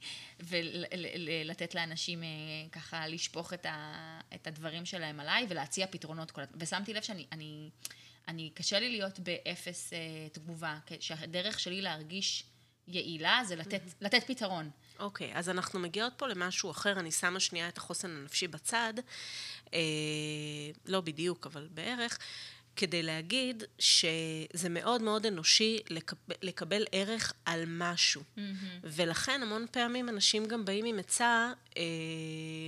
ולתת 0.48 1.74
לאנשים 1.74 2.22
אה, 2.22 2.28
ככה 2.72 3.08
לשפוך 3.08 3.52
את, 3.52 3.66
ה, 3.66 4.20
את 4.34 4.46
הדברים 4.46 4.84
שלהם 4.84 5.20
עליי 5.20 5.46
ולהציע 5.48 5.86
פתרונות 5.86 6.30
כל 6.30 6.40
הזמן. 6.40 6.58
ושמתי 6.60 6.94
לב 6.94 7.02
שאני, 7.02 7.26
אני, 7.32 7.70
אני, 8.28 8.50
קשה 8.54 8.80
לי 8.80 8.90
להיות 8.90 9.18
באפס 9.18 9.92
אה, 9.92 9.98
תגובה, 10.32 10.78
שהדרך 11.00 11.60
שלי 11.60 11.80
להרגיש 11.80 12.44
יעילה 12.88 13.40
זה 13.44 13.56
לתת, 13.56 13.80
mm-hmm. 13.86 13.94
לתת 14.00 14.24
פתרון. 14.26 14.70
אוקיי, 14.98 15.34
okay, 15.34 15.38
אז 15.38 15.48
אנחנו 15.48 15.80
מגיעות 15.80 16.12
פה 16.16 16.26
למשהו 16.26 16.70
אחר, 16.70 17.00
אני 17.00 17.12
שמה 17.12 17.40
שנייה 17.40 17.68
את 17.68 17.78
החוסן 17.78 18.10
הנפשי 18.10 18.48
בצד, 18.48 18.94
אה, 19.74 19.78
לא 20.86 21.00
בדיוק, 21.00 21.46
אבל 21.46 21.68
בערך. 21.70 22.18
כדי 22.78 23.02
להגיד 23.02 23.64
שזה 23.78 24.68
מאוד 24.70 25.02
מאוד 25.02 25.26
אנושי 25.26 25.78
לקבל, 25.90 26.34
לקבל 26.42 26.84
ערך 26.92 27.32
על 27.44 27.64
משהו. 27.66 28.22
Mm-hmm. 28.22 28.40
ולכן 28.82 29.42
המון 29.42 29.66
פעמים 29.70 30.08
אנשים 30.08 30.46
גם 30.46 30.64
באים 30.64 30.84
עם 30.84 30.98
עצה 30.98 31.52
אה, 31.76 31.82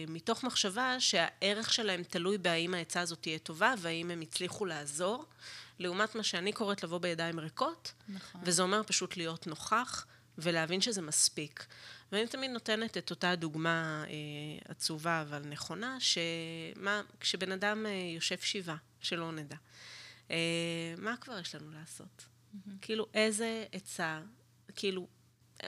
מתוך 0.09 0.45
מחשבה 0.45 1.01
שהערך 1.01 1.73
שלהם 1.73 2.03
תלוי 2.03 2.39
בהאם 2.39 2.75
העצה 2.75 3.01
הזאת 3.01 3.19
תהיה 3.21 3.39
טובה 3.39 3.75
והאם 3.79 4.11
הם 4.11 4.21
הצליחו 4.21 4.65
לעזור, 4.65 5.25
לעומת 5.79 6.15
מה 6.15 6.23
שאני 6.23 6.53
קוראת 6.53 6.83
לבוא 6.83 6.99
בידיים 6.99 7.41
ריקות, 7.41 7.93
נכון. 8.09 8.41
וזה 8.45 8.63
אומר 8.63 8.83
פשוט 8.83 9.17
להיות 9.17 9.47
נוכח 9.47 10.07
ולהבין 10.39 10.81
שזה 10.81 11.03
מספיק. 11.03 11.67
ואני 12.13 12.27
תמיד 12.27 12.51
נותנת 12.51 12.97
את 12.97 13.11
אותה 13.11 13.37
דוגמה 13.37 14.05
אה, 14.07 14.13
עצובה 14.69 15.23
אבל 15.23 15.43
נכונה, 15.47 15.97
שמה, 16.01 17.03
כשבן 17.21 17.53
אדם 17.53 17.87
אה, 17.87 17.91
יושב 18.15 18.39
שבעה, 18.39 18.77
שלא 19.01 19.33
נדע. 19.33 19.57
אה, 20.31 20.95
מה 20.99 21.17
כבר 21.17 21.39
יש 21.39 21.55
לנו 21.55 21.71
לעשות? 21.71 22.25
Mm-hmm. 22.25 22.71
כאילו, 22.81 23.07
איזה 23.15 23.67
עצה, 23.73 24.21
כאילו, 24.77 25.07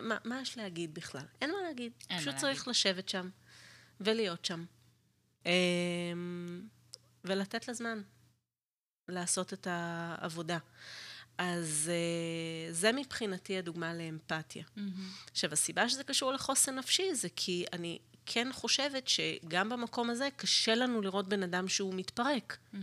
מה, 0.02 0.19
מה 0.25 0.40
יש 0.40 0.59
להגיד 0.59 0.95
בכלל? 0.95 1.26
אין 1.40 1.50
מה 1.50 1.62
להגיד. 1.62 1.92
אין 2.11 2.19
פשוט 2.19 2.35
מה 2.35 2.40
צריך 2.40 2.59
להגיד. 2.59 2.71
לשבת 2.71 3.09
שם 3.09 3.28
ולהיות 4.00 4.45
שם. 4.45 4.64
אה, 5.47 5.52
ולתת 7.25 7.69
לזמן 7.69 8.02
לעשות 9.09 9.52
את 9.52 9.66
העבודה. 9.71 10.59
אז 11.38 11.90
uh, 11.90 12.73
זה 12.73 12.92
מבחינתי 12.92 13.59
הדוגמה 13.59 13.95
לאמפתיה. 13.95 14.64
Mm-hmm. 14.64 15.31
עכשיו, 15.31 15.52
הסיבה 15.52 15.88
שזה 15.88 16.04
קשור 16.04 16.33
לחוסן 16.33 16.75
נפשי 16.75 17.14
זה 17.14 17.28
כי 17.37 17.64
אני 17.73 17.99
כן 18.26 18.49
חושבת 18.52 19.09
שגם 19.09 19.69
במקום 19.69 20.11
הזה 20.11 20.28
קשה 20.37 20.75
לנו 20.75 21.00
לראות 21.00 21.28
בן 21.28 21.42
אדם 21.42 21.69
שהוא 21.69 21.95
מתפרק. 21.95 22.57
Mm-hmm. 22.75 22.76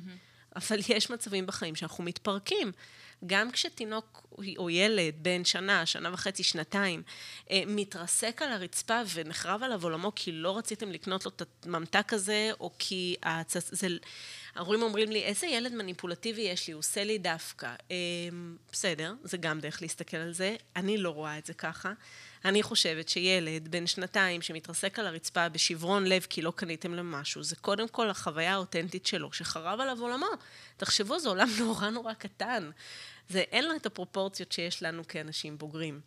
אבל 0.56 0.80
יש 0.90 1.10
מצבים 1.10 1.46
בחיים 1.46 1.76
שאנחנו 1.76 2.04
מתפרקים. 2.04 2.72
גם 3.26 3.52
כשתינוק 3.52 4.28
או 4.58 4.70
ילד 4.70 5.14
בן 5.22 5.46
שנה, 5.46 5.86
שנה 5.86 6.14
וחצי, 6.14 6.44
שנתיים, 6.44 7.04
אה, 7.52 7.62
מתרסק 7.68 8.42
על 8.42 8.52
הרצפה 8.52 9.02
ונחרב 9.14 9.64
עליו 9.64 9.84
עולמו 9.84 10.12
כי 10.16 10.32
לא 10.32 10.58
רציתם 10.58 10.92
לקנות 10.92 11.26
לו 11.26 11.32
את 11.36 11.66
הממתק 11.66 12.14
הזה, 12.14 12.52
או 12.60 12.72
כי 12.80 13.16
הצ... 13.24 13.58
זה... 13.58 13.88
ההורים 14.56 14.82
אומרים 14.82 15.12
לי, 15.12 15.24
איזה 15.24 15.48
ילד 15.48 15.74
מניפולטיבי 15.74 16.42
יש 16.42 16.68
לי, 16.68 16.74
הוא 16.74 16.80
עושה 16.80 17.04
לי 17.04 17.18
דווקא. 17.18 17.74
אה, 17.92 17.96
בסדר, 18.72 19.14
זה 19.24 19.38
גם 19.38 19.60
דרך 19.60 19.82
להסתכל 19.82 20.18
על 20.18 20.34
זה, 20.34 20.56
אני 20.76 20.98
לא 20.98 21.10
רואה 21.10 21.38
את 21.38 21.46
זה 21.46 21.54
ככה. 21.54 21.94
אני 22.46 22.64
חושבת 22.64 23.10
שילד 23.10 23.68
בן 23.68 23.88
שנתיים 23.88 24.42
שמתרסק 24.42 25.00
על 25.00 25.08
הרצפה 25.08 25.50
בשברון 25.50 26.06
לב 26.06 26.26
כי 26.30 26.42
לא 26.42 26.52
קניתם 26.56 26.94
לו 26.94 27.04
משהו, 27.04 27.44
זה 27.44 27.56
קודם 27.56 27.88
כל 27.88 28.10
החוויה 28.10 28.54
האותנטית 28.54 29.06
שלו, 29.06 29.34
שחרב 29.34 29.80
עליו 29.80 30.02
עולמו. 30.02 30.26
תחשבו, 30.78 31.20
זה 31.20 31.30
עולם 31.30 31.50
נורא 31.60 31.90
נורא 31.90 32.14
קטן. 32.14 32.70
זה, 33.30 33.40
אין 33.40 33.66
לו 33.66 33.76
את 33.76 33.86
הפרופורציות 33.86 34.52
שיש 34.52 34.84
לנו 34.84 35.08
כאנשים 35.08 35.58
בוגרים. 35.58 36.02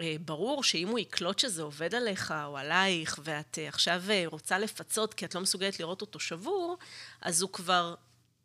אה, 0.00 0.16
ברור 0.20 0.64
שאם 0.64 0.88
הוא 0.88 0.98
יקלוט 0.98 1.38
שזה 1.38 1.62
עובד 1.62 1.94
עליך 1.94 2.34
או 2.46 2.58
עלייך, 2.58 3.18
ואת 3.24 3.58
אה, 3.58 3.68
עכשיו 3.68 4.02
אה, 4.10 4.22
רוצה 4.26 4.58
לפצות 4.58 5.14
כי 5.14 5.24
את 5.24 5.34
לא 5.34 5.40
מסוגלת 5.40 5.80
לראות 5.80 6.00
אותו 6.00 6.20
שבור, 6.20 6.78
אז 7.20 7.42
הוא 7.42 7.52
כבר 7.52 7.94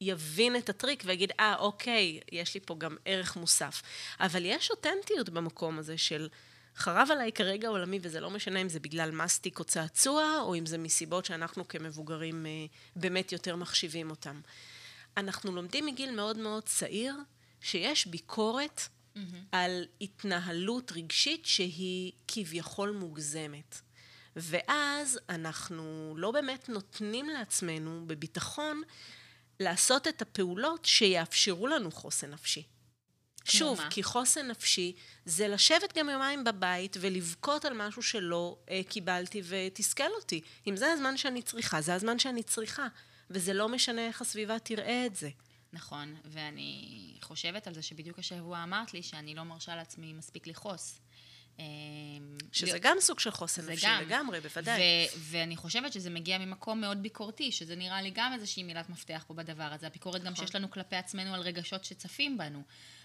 יבין 0.01 0.55
את 0.55 0.69
הטריק 0.69 1.03
ויגיד, 1.05 1.31
אה, 1.39 1.55
אוקיי, 1.55 2.19
יש 2.31 2.53
לי 2.53 2.60
פה 2.60 2.75
גם 2.77 2.98
ערך 3.05 3.36
מוסף. 3.36 3.81
אבל 4.19 4.45
יש 4.45 4.71
אותנטיות 4.71 5.29
במקום 5.29 5.79
הזה 5.79 5.98
של... 5.98 6.27
חרב 6.75 7.07
עליי 7.11 7.31
כרגע 7.31 7.67
עולמי, 7.67 7.99
וזה 8.01 8.19
לא 8.19 8.29
משנה 8.29 8.61
אם 8.61 8.69
זה 8.69 8.79
בגלל 8.79 9.11
מסטיק 9.11 9.59
או 9.59 9.63
צעצוע, 9.63 10.39
או 10.41 10.55
אם 10.55 10.65
זה 10.65 10.77
מסיבות 10.77 11.25
שאנחנו 11.25 11.67
כמבוגרים 11.67 12.45
אה, 12.45 12.51
באמת 12.95 13.31
יותר 13.31 13.55
מחשיבים 13.55 14.09
אותם. 14.09 14.41
אנחנו 15.17 15.51
לומדים 15.51 15.85
מגיל 15.85 16.15
מאוד 16.15 16.37
מאוד 16.37 16.63
צעיר 16.63 17.15
שיש 17.61 18.07
ביקורת 18.07 18.81
mm-hmm. 18.81 19.19
על 19.51 19.85
התנהלות 20.01 20.91
רגשית 20.91 21.45
שהיא 21.45 22.11
כביכול 22.27 22.91
מוגזמת. 22.91 23.81
ואז 24.35 25.19
אנחנו 25.29 26.13
לא 26.17 26.31
באמת 26.31 26.69
נותנים 26.69 27.29
לעצמנו 27.29 28.03
בביטחון 28.07 28.81
לעשות 29.59 30.07
את 30.07 30.21
הפעולות 30.21 30.85
שיאפשרו 30.85 31.67
לנו 31.67 31.91
חוסן 31.91 32.31
נפשי. 32.31 32.63
שוב, 33.45 33.81
מה? 33.81 33.89
כי 33.89 34.03
חוסן 34.03 34.48
נפשי 34.48 34.93
זה 35.25 35.48
לשבת 35.48 35.98
גם 35.98 36.10
יומיים 36.10 36.43
בבית 36.43 36.98
ולבכות 37.00 37.65
על 37.65 37.88
משהו 37.88 38.01
שלא 38.03 38.57
אה, 38.69 38.81
קיבלתי 38.89 39.41
ותסכל 39.48 40.12
אותי. 40.15 40.41
אם 40.67 40.75
זה 40.75 40.91
הזמן 40.91 41.17
שאני 41.17 41.41
צריכה, 41.41 41.81
זה 41.81 41.93
הזמן 41.93 42.19
שאני 42.19 42.43
צריכה. 42.43 42.88
וזה 43.29 43.53
לא 43.53 43.69
משנה 43.69 44.07
איך 44.07 44.21
הסביבה 44.21 44.60
תראה 44.60 45.05
את 45.05 45.15
זה. 45.15 45.29
נכון, 45.74 46.15
ואני 46.25 47.17
חושבת 47.21 47.67
על 47.67 47.74
זה 47.74 47.81
שבדיוק 47.81 48.19
השבוע 48.19 48.63
אמרת 48.63 48.93
לי 48.93 49.03
שאני 49.03 49.36
לא 49.36 49.43
מרשה 49.43 49.75
לעצמי 49.75 50.13
מספיק 50.13 50.48
לכעוס. 50.48 51.00
אמ, 51.60 52.38
שזה 52.51 52.79
גם 52.79 52.98
סוג 53.00 53.19
של 53.19 53.31
חוסן 53.31 53.71
נפשי, 53.71 53.88
גם. 53.88 54.01
לגמרי, 54.01 54.39
בוודאי. 54.39 54.81
ו- 54.81 55.17
ואני 55.17 55.57
חושבת 55.57 55.93
שזה 55.93 56.10
מגיע 56.10 56.38
ממקום 56.38 56.81
מאוד 56.81 57.01
ביקורתי, 57.01 57.51
שזה 57.51 57.75
נראה 57.75 58.01
לי 58.01 58.12
גם 58.13 58.33
איזושהי 58.33 58.63
מילת 58.63 58.89
מפתח 58.89 59.24
פה 59.27 59.33
בדבר 59.33 59.63
הזה. 59.63 59.88
הביקורת 59.88 60.15
נכון. 60.15 60.27
גם 60.27 60.36
שיש 60.36 60.55
לנו 60.55 60.71
כלפי 60.71 60.95
עצמנו 60.95 61.36
על 61.36 61.41
רגשות 61.41 61.86
שצפים 61.86 62.38
בנו. 62.38 62.63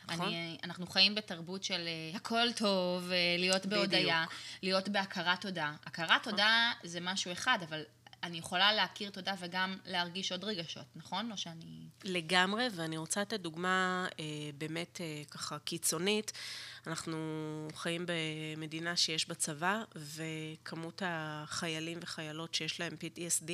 נכון. 0.09 0.27
אני, 0.27 0.59
אנחנו 0.65 0.87
חיים 0.87 1.15
בתרבות 1.15 1.65
של 1.65 1.89
uh, 2.13 2.17
הכל 2.17 2.53
טוב, 2.53 3.09
uh, 3.09 3.13
להיות 3.39 3.67
בהודיה, 3.67 4.25
להיות 4.63 4.89
בהכרת 4.89 5.41
תודה. 5.41 5.73
הכרת 5.87 6.11
נכון. 6.11 6.33
תודה 6.33 6.73
זה 6.85 7.01
משהו 7.01 7.33
אחד, 7.33 7.59
אבל 7.69 7.83
אני 8.23 8.39
יכולה 8.39 8.73
להכיר 8.73 9.11
תודה 9.11 9.35
וגם 9.39 9.77
להרגיש 9.87 10.33
עוד 10.33 10.45
רגשות, 10.45 10.85
נכון? 10.97 11.33
או 11.33 11.37
שאני... 11.37 11.87
לגמרי, 12.05 12.69
ואני 12.75 12.97
רוצה 12.97 13.21
לתת 13.21 13.41
דוגמה 13.41 14.07
אה, 14.21 14.25
באמת 14.59 15.01
אה, 15.01 15.23
ככה 15.31 15.59
קיצונית. 15.59 16.33
אנחנו 16.87 17.19
חיים 17.75 18.07
במדינה 18.07 18.97
שיש 18.97 19.29
בה 19.29 19.35
צבא, 19.35 19.83
וכמות 19.95 21.03
החיילים 21.05 21.99
וחיילות 22.03 22.55
שיש 22.55 22.81
להם 22.81 22.93
PTSD 22.93 23.51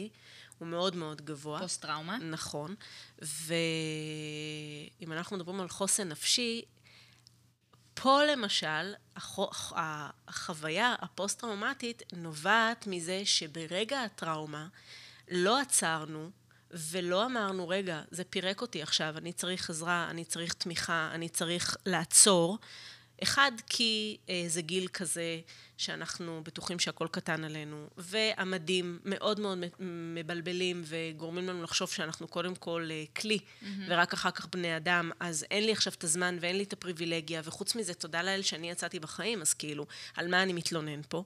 הוא 0.62 0.69
מאוד 0.69 0.97
מאוד 0.97 1.23
גבוה. 1.23 1.61
פוסט-טראומה. 1.61 2.19
נכון. 2.19 2.75
ואם 3.23 3.52
אנחנו 5.12 5.37
מדברים 5.37 5.61
על 5.61 5.69
חוסן 5.69 6.09
נפשי, 6.09 6.62
פה 7.95 8.25
למשל, 8.25 8.95
החוויה 10.26 10.95
הפוסט-טראומטית 10.99 12.02
נובעת 12.12 12.87
מזה 12.87 13.23
שברגע 13.25 14.02
הטראומה 14.02 14.69
לא 15.31 15.61
עצרנו 15.61 16.31
ולא 16.71 17.26
אמרנו, 17.26 17.69
רגע, 17.69 18.02
זה 18.11 18.25
פירק 18.25 18.61
אותי 18.61 18.83
עכשיו, 18.83 19.19
אני 19.19 19.33
צריך 19.33 19.71
עזרה, 19.71 20.07
אני 20.11 20.25
צריך 20.25 20.52
תמיכה, 20.54 21.11
אני 21.14 21.28
צריך 21.28 21.76
לעצור, 21.87 22.59
אחד, 23.23 23.52
כי 23.67 24.17
אה, 24.29 24.45
זה 24.47 24.62
גיל 24.62 24.88
כזה 24.88 25.41
שאנחנו 25.76 26.41
בטוחים 26.45 26.79
שהכל 26.79 27.09
קטן 27.11 27.45
עלינו, 27.45 27.87
והמדים 27.97 28.99
מאוד 29.05 29.41
מאוד 29.41 29.59
מבלבלים 29.81 30.83
וגורמים 30.85 31.49
לנו 31.49 31.62
לחשוב 31.62 31.91
שאנחנו 31.91 32.29
קודם 32.29 32.55
כל 32.55 32.88
אה, 32.91 33.05
כלי, 33.17 33.38
mm-hmm. 33.38 33.67
ורק 33.88 34.12
אחר 34.12 34.31
כך 34.31 34.47
בני 34.47 34.76
אדם, 34.76 35.11
אז 35.21 35.47
אין 35.50 35.64
לי 35.64 35.73
עכשיו 35.73 35.93
את 35.93 36.05
הזמן 36.05 36.38
ואין 36.41 36.57
לי 36.57 36.62
את 36.62 36.73
הפריבילגיה, 36.73 37.41
וחוץ 37.45 37.75
מזה, 37.75 37.95
תודה 37.95 38.23
לאל 38.23 38.43
שאני 38.43 38.71
יצאתי 38.71 39.00
בחיים, 39.00 39.41
אז 39.41 39.55
כאילו, 39.55 39.87
על 40.17 40.29
מה 40.29 40.43
אני 40.43 40.52
מתלונן 40.52 41.00
פה? 41.09 41.25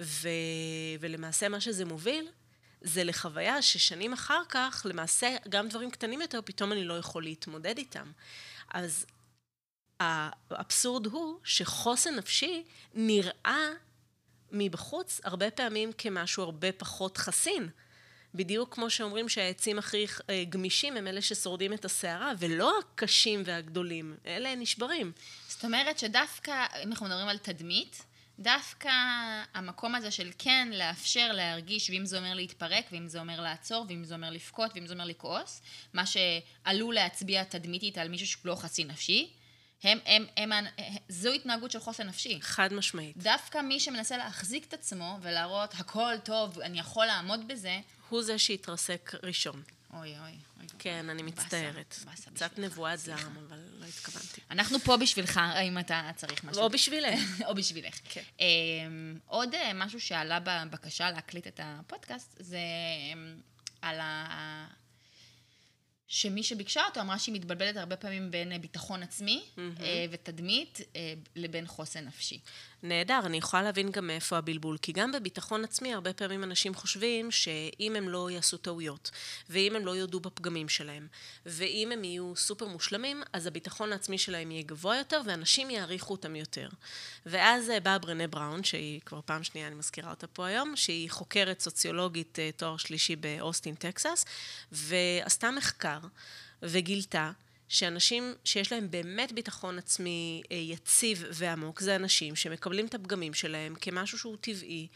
ו... 0.00 0.28
ולמעשה 1.00 1.48
מה 1.48 1.60
שזה 1.60 1.84
מוביל, 1.84 2.26
זה 2.82 3.04
לחוויה 3.04 3.62
ששנים 3.62 4.12
אחר 4.12 4.42
כך, 4.48 4.86
למעשה, 4.88 5.36
גם 5.48 5.68
דברים 5.68 5.90
קטנים 5.90 6.20
יותר, 6.20 6.40
פתאום 6.44 6.72
אני 6.72 6.84
לא 6.84 6.98
יכול 6.98 7.22
להתמודד 7.22 7.78
איתם. 7.78 8.10
אז 8.74 9.06
האבסורד 10.00 11.06
הוא 11.06 11.38
שחוסן 11.44 12.14
נפשי 12.14 12.62
נראה 12.94 13.68
מבחוץ 14.52 15.20
הרבה 15.24 15.50
פעמים 15.50 15.92
כמשהו 15.92 16.42
הרבה 16.42 16.72
פחות 16.72 17.18
חסין. 17.18 17.68
בדיוק 18.34 18.74
כמו 18.74 18.90
שאומרים 18.90 19.28
שהעצים 19.28 19.78
הכי 19.78 20.06
אה, 20.30 20.44
גמישים 20.48 20.96
הם 20.96 21.06
אלה 21.06 21.22
ששורדים 21.22 21.72
את 21.72 21.84
הסערה, 21.84 22.32
ולא 22.38 22.78
הקשים 22.78 23.42
והגדולים, 23.44 24.16
אלה 24.26 24.54
נשברים. 24.54 25.12
זאת 25.48 25.64
אומרת 25.64 25.98
שדווקא, 25.98 26.66
אם 26.84 26.90
אנחנו 26.90 27.06
מדברים 27.06 27.28
על 27.28 27.38
תדמית, 27.38 28.02
דווקא 28.38 28.90
המקום 29.54 29.94
הזה 29.94 30.10
של 30.10 30.30
כן 30.38 30.68
לאפשר 30.72 31.32
להרגיש, 31.32 31.90
ואם 31.90 32.06
זה 32.06 32.18
אומר 32.18 32.34
להתפרק, 32.34 32.84
ואם 32.92 33.08
זה 33.08 33.20
אומר 33.20 33.40
לעצור, 33.40 33.86
ואם 33.88 34.04
זה 34.04 34.14
אומר 34.14 34.30
לבכות, 34.30 34.70
ואם 34.74 34.86
זה 34.86 34.94
אומר 34.94 35.04
לכעוס, 35.04 35.62
מה 35.94 36.04
שעלול 36.06 36.94
להצביע 36.94 37.44
תדמיתית 37.44 37.98
על 37.98 38.08
מישהו 38.08 38.26
שהוא 38.26 38.42
לא 38.44 38.54
חצי 38.54 38.84
נפשי, 38.84 39.32
הם, 39.82 39.98
הם, 40.06 40.26
הם, 40.36 40.52
הם, 40.52 40.64
זו 41.08 41.32
התנהגות 41.32 41.70
של 41.70 41.80
חוסן 41.80 42.06
נפשי. 42.06 42.38
חד 42.42 42.72
משמעית. 42.72 43.16
דווקא 43.16 43.58
מי 43.58 43.80
שמנסה 43.80 44.16
להחזיק 44.16 44.66
את 44.68 44.74
עצמו 44.74 45.18
ולהראות 45.22 45.74
הכל 45.78 46.14
טוב, 46.24 46.60
אני 46.60 46.78
יכול 46.78 47.06
לעמוד 47.06 47.48
בזה. 47.48 47.80
הוא 48.08 48.22
זה 48.22 48.38
שהתרסק 48.38 49.12
ראשון. 49.22 49.62
אוי 49.94 50.18
אוי. 50.18 50.32
כן, 50.78 51.10
אני 51.10 51.22
מצטערת. 51.22 51.98
קצת 52.34 52.58
נבואת 52.58 52.98
זעם, 52.98 53.36
אבל 53.48 53.58
לא 53.78 53.86
התכוונתי. 53.86 54.40
אנחנו 54.50 54.78
פה 54.78 54.96
בשבילך, 54.96 55.40
אם 55.62 55.78
אתה 55.78 56.10
צריך 56.16 56.44
משהו. 56.44 56.62
או 56.62 56.70
בשבילך. 56.70 57.20
או 57.46 57.54
בשבילך. 57.54 57.94
כן. 58.04 58.22
אמ, 58.40 59.18
עוד 59.26 59.54
אה, 59.54 59.72
משהו 59.74 60.00
שעלה 60.00 60.38
בבקשה 60.40 61.10
להקליט 61.10 61.46
את 61.46 61.60
הפודקאסט, 61.62 62.36
זה 62.38 62.58
אמ, 63.12 63.40
על 63.82 64.00
ה... 64.00 64.66
שמי 66.12 66.42
שביקשה 66.42 66.84
אותו 66.88 67.00
אמרה 67.00 67.18
שהיא 67.18 67.34
מתבלבלת 67.34 67.76
הרבה 67.76 67.96
פעמים 67.96 68.30
בין 68.30 68.60
ביטחון 68.60 69.02
עצמי 69.02 69.42
mm-hmm. 69.56 69.80
ותדמית 70.10 70.80
אה, 70.96 71.14
לבין 71.36 71.66
חוסן 71.66 72.04
נפשי. 72.04 72.38
נהדר, 72.82 73.20
אני 73.24 73.36
יכולה 73.36 73.62
להבין 73.62 73.90
גם 73.90 74.06
מאיפה 74.06 74.38
הבלבול, 74.38 74.78
כי 74.82 74.92
גם 74.92 75.12
בביטחון 75.12 75.64
עצמי 75.64 75.94
הרבה 75.94 76.12
פעמים 76.12 76.44
אנשים 76.44 76.74
חושבים 76.74 77.30
שאם 77.30 77.96
הם 77.96 78.08
לא 78.08 78.30
יעשו 78.30 78.56
טעויות, 78.56 79.10
ואם 79.50 79.76
הם 79.76 79.86
לא 79.86 79.96
יודו 79.96 80.20
בפגמים 80.20 80.68
שלהם, 80.68 81.06
ואם 81.46 81.92
הם 81.92 82.04
יהיו 82.04 82.32
סופר 82.36 82.66
מושלמים, 82.66 83.22
אז 83.32 83.46
הביטחון 83.46 83.92
העצמי 83.92 84.18
שלהם 84.18 84.50
יהיה 84.50 84.62
גבוה 84.62 84.96
יותר, 84.96 85.20
ואנשים 85.24 85.70
יעריכו 85.70 86.12
אותם 86.12 86.36
יותר. 86.36 86.68
ואז 87.26 87.70
אה, 87.70 87.80
באה 87.80 87.98
ברנה 87.98 88.26
בראון, 88.26 88.64
שהיא 88.64 89.00
כבר 89.00 89.20
פעם 89.24 89.42
שנייה, 89.42 89.66
אני 89.66 89.74
מזכירה 89.74 90.10
אותה 90.10 90.26
פה 90.26 90.46
היום, 90.46 90.76
שהיא 90.76 91.10
חוקרת 91.10 91.60
סוציולוגית 91.60 92.38
אה, 92.38 92.50
תואר 92.56 92.76
שלישי 92.76 93.16
באוסטין, 93.16 93.74
טקסס, 93.74 94.24
ועשתה 94.72 95.50
מחקר, 95.50 95.99
וגילתה 96.62 97.32
שאנשים 97.70 98.34
שיש 98.44 98.72
להם 98.72 98.90
באמת 98.90 99.32
ביטחון 99.32 99.78
עצמי 99.78 100.42
אה, 100.52 100.56
יציב 100.56 101.24
ועמוק, 101.32 101.80
זה 101.80 101.96
אנשים 101.96 102.36
שמקבלים 102.36 102.86
את 102.86 102.94
הפגמים 102.94 103.34
שלהם 103.34 103.74
כמשהו 103.80 104.18
שהוא 104.18 104.36
טבעי, 104.40 104.86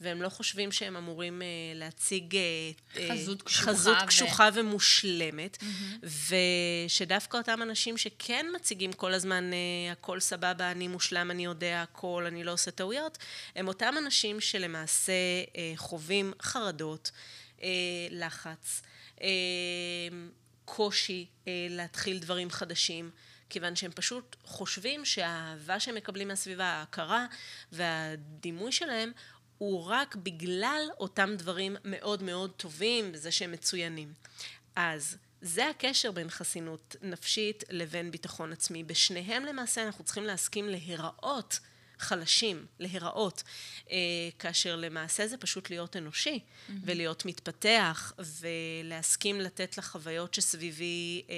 והם 0.00 0.22
לא 0.22 0.28
חושבים 0.28 0.72
שהם 0.72 0.96
אמורים 0.96 1.42
אה, 1.42 1.46
להציג 1.74 2.36
אה, 2.36 3.08
חזות 3.12 3.42
קשוחה, 3.42 3.70
חזות 3.70 3.96
קשוחה 4.06 4.48
ו... 4.54 4.58
ומושלמת, 4.58 5.58
mm-hmm. 5.60 6.06
ושדווקא 6.86 7.36
אותם 7.36 7.62
אנשים 7.62 7.98
שכן 7.98 8.46
מציגים 8.54 8.92
כל 8.92 9.14
הזמן 9.14 9.50
הכל 9.92 10.20
סבבה, 10.20 10.70
אני 10.70 10.88
מושלם, 10.88 11.30
אני 11.30 11.44
יודע 11.44 11.82
הכל, 11.82 12.24
אני 12.26 12.44
לא 12.44 12.52
עושה 12.52 12.70
טעויות, 12.70 13.18
הם 13.56 13.68
אותם 13.68 13.94
אנשים 13.98 14.40
שלמעשה 14.40 15.12
חווים 15.76 16.32
חרדות, 16.42 17.10
לחץ. 18.10 18.82
קושי 20.64 21.26
אה, 21.48 21.66
להתחיל 21.70 22.18
דברים 22.18 22.50
חדשים, 22.50 23.10
כיוון 23.50 23.76
שהם 23.76 23.90
פשוט 23.92 24.36
חושבים 24.44 25.04
שהאהבה 25.04 25.80
שהם 25.80 25.94
מקבלים 25.94 26.28
מהסביבה, 26.28 26.64
ההכרה 26.64 27.26
והדימוי 27.72 28.72
שלהם, 28.72 29.12
הוא 29.58 29.84
רק 29.84 30.16
בגלל 30.16 30.82
אותם 30.98 31.30
דברים 31.38 31.76
מאוד 31.84 32.22
מאוד 32.22 32.50
טובים, 32.56 33.12
בזה 33.12 33.32
שהם 33.32 33.52
מצוינים. 33.52 34.12
אז 34.76 35.16
זה 35.40 35.68
הקשר 35.68 36.10
בין 36.10 36.30
חסינות 36.30 36.96
נפשית 37.02 37.64
לבין 37.70 38.10
ביטחון 38.10 38.52
עצמי. 38.52 38.84
בשניהם 38.84 39.44
למעשה 39.44 39.82
אנחנו 39.82 40.04
צריכים 40.04 40.24
להסכים 40.24 40.68
להיראות 40.68 41.60
חלשים, 42.04 42.66
להיראות, 42.78 43.42
אה, 43.90 43.96
כאשר 44.38 44.76
למעשה 44.76 45.26
זה 45.26 45.36
פשוט 45.36 45.70
להיות 45.70 45.96
אנושי, 45.96 46.38
mm-hmm. 46.38 46.72
ולהיות 46.84 47.24
מתפתח, 47.24 48.12
ולהסכים 48.18 49.40
לתת 49.40 49.78
לחוויות 49.78 50.34
שסביבי 50.34 51.22
אה, 51.30 51.34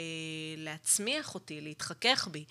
להצמיח 0.56 1.34
אותי, 1.34 1.60
להתחכך 1.60 2.28
בי. 2.30 2.44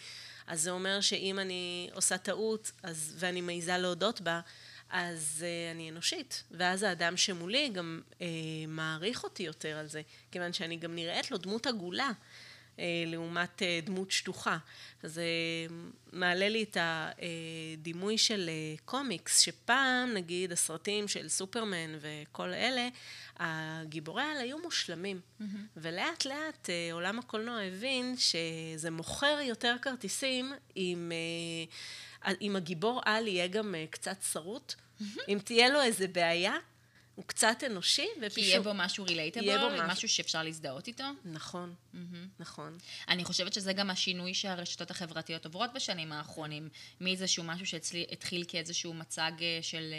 אז 0.48 0.62
זה 0.62 0.72
אומר 0.72 1.02
שאם 1.02 1.40
אני 1.40 1.90
עושה 1.94 2.18
טעות, 2.18 2.72
אז, 2.84 3.16
ואני 3.20 3.42
מעיזה 3.42 3.78
להודות 3.78 4.22
בה, 4.22 4.42
אז 4.90 5.46
uh, 5.46 5.76
אני 5.76 5.90
אנושית, 5.90 6.44
ואז 6.52 6.84
האדם 6.84 7.18
שמולי 7.18 7.70
גם 7.70 8.02
uh, 8.12 8.22
מעריך 8.68 9.24
אותי 9.24 9.44
יותר 9.44 9.78
על 9.78 9.88
זה, 9.88 10.02
כיוון 10.32 10.54
שאני 10.54 10.78
גם 10.78 10.96
נראית 10.96 11.32
לו 11.32 11.38
דמות 11.38 11.68
עגולה. 11.68 12.12
אה, 12.80 13.04
לעומת 13.08 13.62
אה, 13.62 13.80
דמות 13.84 14.12
שטוחה. 14.12 14.58
זה 15.04 15.26
מעלה 16.14 16.50
לי 16.50 16.64
את 16.64 16.78
הדימוי 16.82 18.18
של 18.18 18.50
אה, 18.50 18.76
קומיקס, 18.86 19.40
שפעם, 19.40 20.14
נגיד, 20.14 20.52
הסרטים 20.52 21.08
של 21.08 21.30
סופרמן 21.30 21.98
וכל 22.02 22.54
אלה, 22.54 22.88
הגיבורי 23.38 24.24
העל 24.24 24.38
היו 24.38 24.58
מושלמים. 24.58 25.20
Mm-hmm. 25.20 25.44
ולאט 25.78 26.26
לאט 26.26 26.70
עולם 26.92 27.20
הקולנוע 27.20 27.62
הבין 27.62 28.16
שזה 28.18 28.92
מוכר 28.92 29.40
יותר 29.44 29.76
כרטיסים 29.82 30.54
אם, 30.78 31.12
אם 32.42 32.56
הגיבור 32.56 33.02
על 33.06 33.28
יהיה 33.28 33.48
גם 33.48 33.76
קצת 33.90 34.18
שרוט. 34.32 34.74
Mm-hmm. 34.74 35.04
אם 35.28 35.40
תהיה 35.44 35.70
לו 35.70 35.82
איזה 35.82 36.08
בעיה, 36.08 36.54
הוא 37.16 37.26
קצת 37.26 37.64
אנושי, 37.66 38.08
ופשוט... 38.22 38.34
כי 38.34 38.42
יהיה 38.42 38.62
בו 38.62 38.72
משהו 38.74 39.04
רילייטבל, 39.04 39.68
משהו... 39.68 39.88
משהו 39.88 40.10
שאפשר 40.10 40.44
להזדהות 40.44 40.88
איתו. 40.88 41.04
נכון, 41.26 41.76
mm-hmm. 41.94 41.98
נכון. 42.40 42.78
אני 43.08 43.24
חושבת 43.24 43.54
שזה 43.54 43.74
גם 43.74 43.90
השינוי 43.90 44.34
שהרשתות 44.34 44.92
החברתיות 44.92 45.46
עוברות 45.46 45.74
בשנים 45.74 46.12
האחרונים, 46.12 46.70
מאיזשהו 47.02 47.44
משהו 47.44 47.66
שהתחיל 47.66 48.44
כאיזשהו 48.48 48.94
מצג 48.94 49.32
אה, 49.42 49.60
של... 49.62 49.94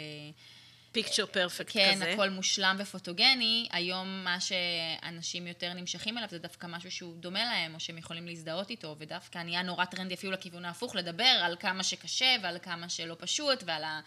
פיקצ'ר 0.91 1.23
אה, 1.23 1.27
פרפקט 1.27 1.73
כן, 1.73 1.93
כזה. 1.95 2.05
כן, 2.05 2.13
הכל 2.13 2.29
מושלם 2.29 2.75
ופוטוגני. 2.79 3.67
היום 3.71 4.23
מה 4.23 4.37
שאנשים 4.39 5.47
יותר 5.47 5.73
נמשכים 5.73 6.17
אליו 6.17 6.29
זה 6.31 6.37
דווקא 6.37 6.67
משהו 6.67 6.91
שהוא 6.91 7.15
דומה 7.15 7.45
להם, 7.45 7.75
או 7.75 7.79
שהם 7.79 7.97
יכולים 7.97 8.27
להזדהות 8.27 8.69
איתו, 8.69 8.95
ודווקא 8.99 9.39
נהיה 9.39 9.61
נורא 9.61 9.85
טרנדי 9.85 10.13
אפילו 10.13 10.33
לכיוון 10.33 10.65
ההפוך, 10.65 10.95
לדבר 10.95 11.23
על 11.23 11.55
כמה 11.59 11.83
שקשה 11.83 12.35
ועל 12.43 12.57
כמה 12.61 12.89
שלא 12.89 13.15
פשוט, 13.19 13.63
ועל 13.65 13.83
ה, 13.83 14.01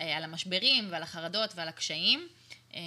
אה, 0.00 0.24
המשברים 0.24 0.88
ועל 0.90 1.02
החרדות 1.02 1.50
ועל 1.54 1.68
הקשיים. 1.68 2.28
אמ, 2.74 2.80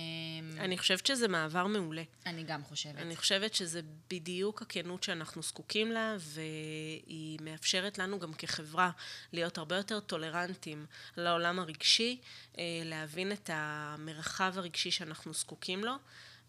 אני 0.60 0.78
חושבת 0.78 1.06
שזה 1.06 1.28
מעבר 1.28 1.68
מעולה. 1.68 2.04
אני 2.26 2.44
גם 2.44 2.64
חושבת. 2.64 2.96
אני 2.98 3.16
חושבת 3.16 3.54
שזה 3.56 3.82
בדיוק 4.10 4.62
הכנות 4.62 5.04
שאנחנו 5.04 5.42
זקוקים 5.42 5.92
לה, 5.92 6.16
והיא 6.20 7.40
מאפשרת 7.42 7.98
לנו 7.98 8.20
גם 8.20 8.34
כחברה 8.34 8.92
להיות 9.34 9.58
הרבה 9.58 9.76
יותר 9.76 10.00
טולרנטים 10.00 10.86
לעולם 11.18 11.60
הרגשי, 11.60 12.20
אה, 12.58 12.64
להבין 12.86 13.32
את 13.32 13.50
המרחב 13.54 14.54
הרגשי 14.58 14.92
שאנחנו 14.92 15.34
זקוקים 15.34 15.84
לו. 15.84 15.94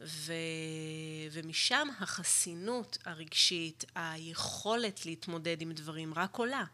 ו... 0.01 0.33
ומשם 1.31 1.89
החסינות 2.01 2.99
הרגשית, 3.05 3.85
היכולת 3.95 5.07
להתמודד 5.07 5.63
עם 5.63 5.73
דברים 5.73 6.15
רק 6.15 6.37
עולה. 6.37 6.65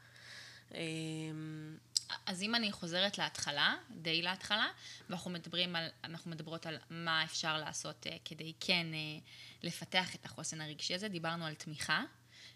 אז 2.27 2.43
אם 2.43 2.55
אני 2.55 2.73
חוזרת 2.73 3.19
להתחלה, 3.19 3.75
די 3.91 4.23
להתחלה, 4.23 4.69
ואנחנו 5.09 5.31
מדברים 5.31 5.77
על, 5.77 5.89
אנחנו 6.05 6.31
מדברות 6.31 6.67
על 6.67 6.79
מה 6.91 7.25
אפשר 7.25 7.59
לעשות 7.59 8.07
uh, 8.07 8.11
כדי 8.25 8.53
כן 8.61 8.87
uh, 8.93 9.23
לפתח 9.63 10.15
את 10.15 10.25
החוסן 10.25 10.61
הרגשי 10.61 10.95
הזה, 10.95 11.09
דיברנו 11.09 11.45
על 11.45 11.55
תמיכה. 11.55 12.03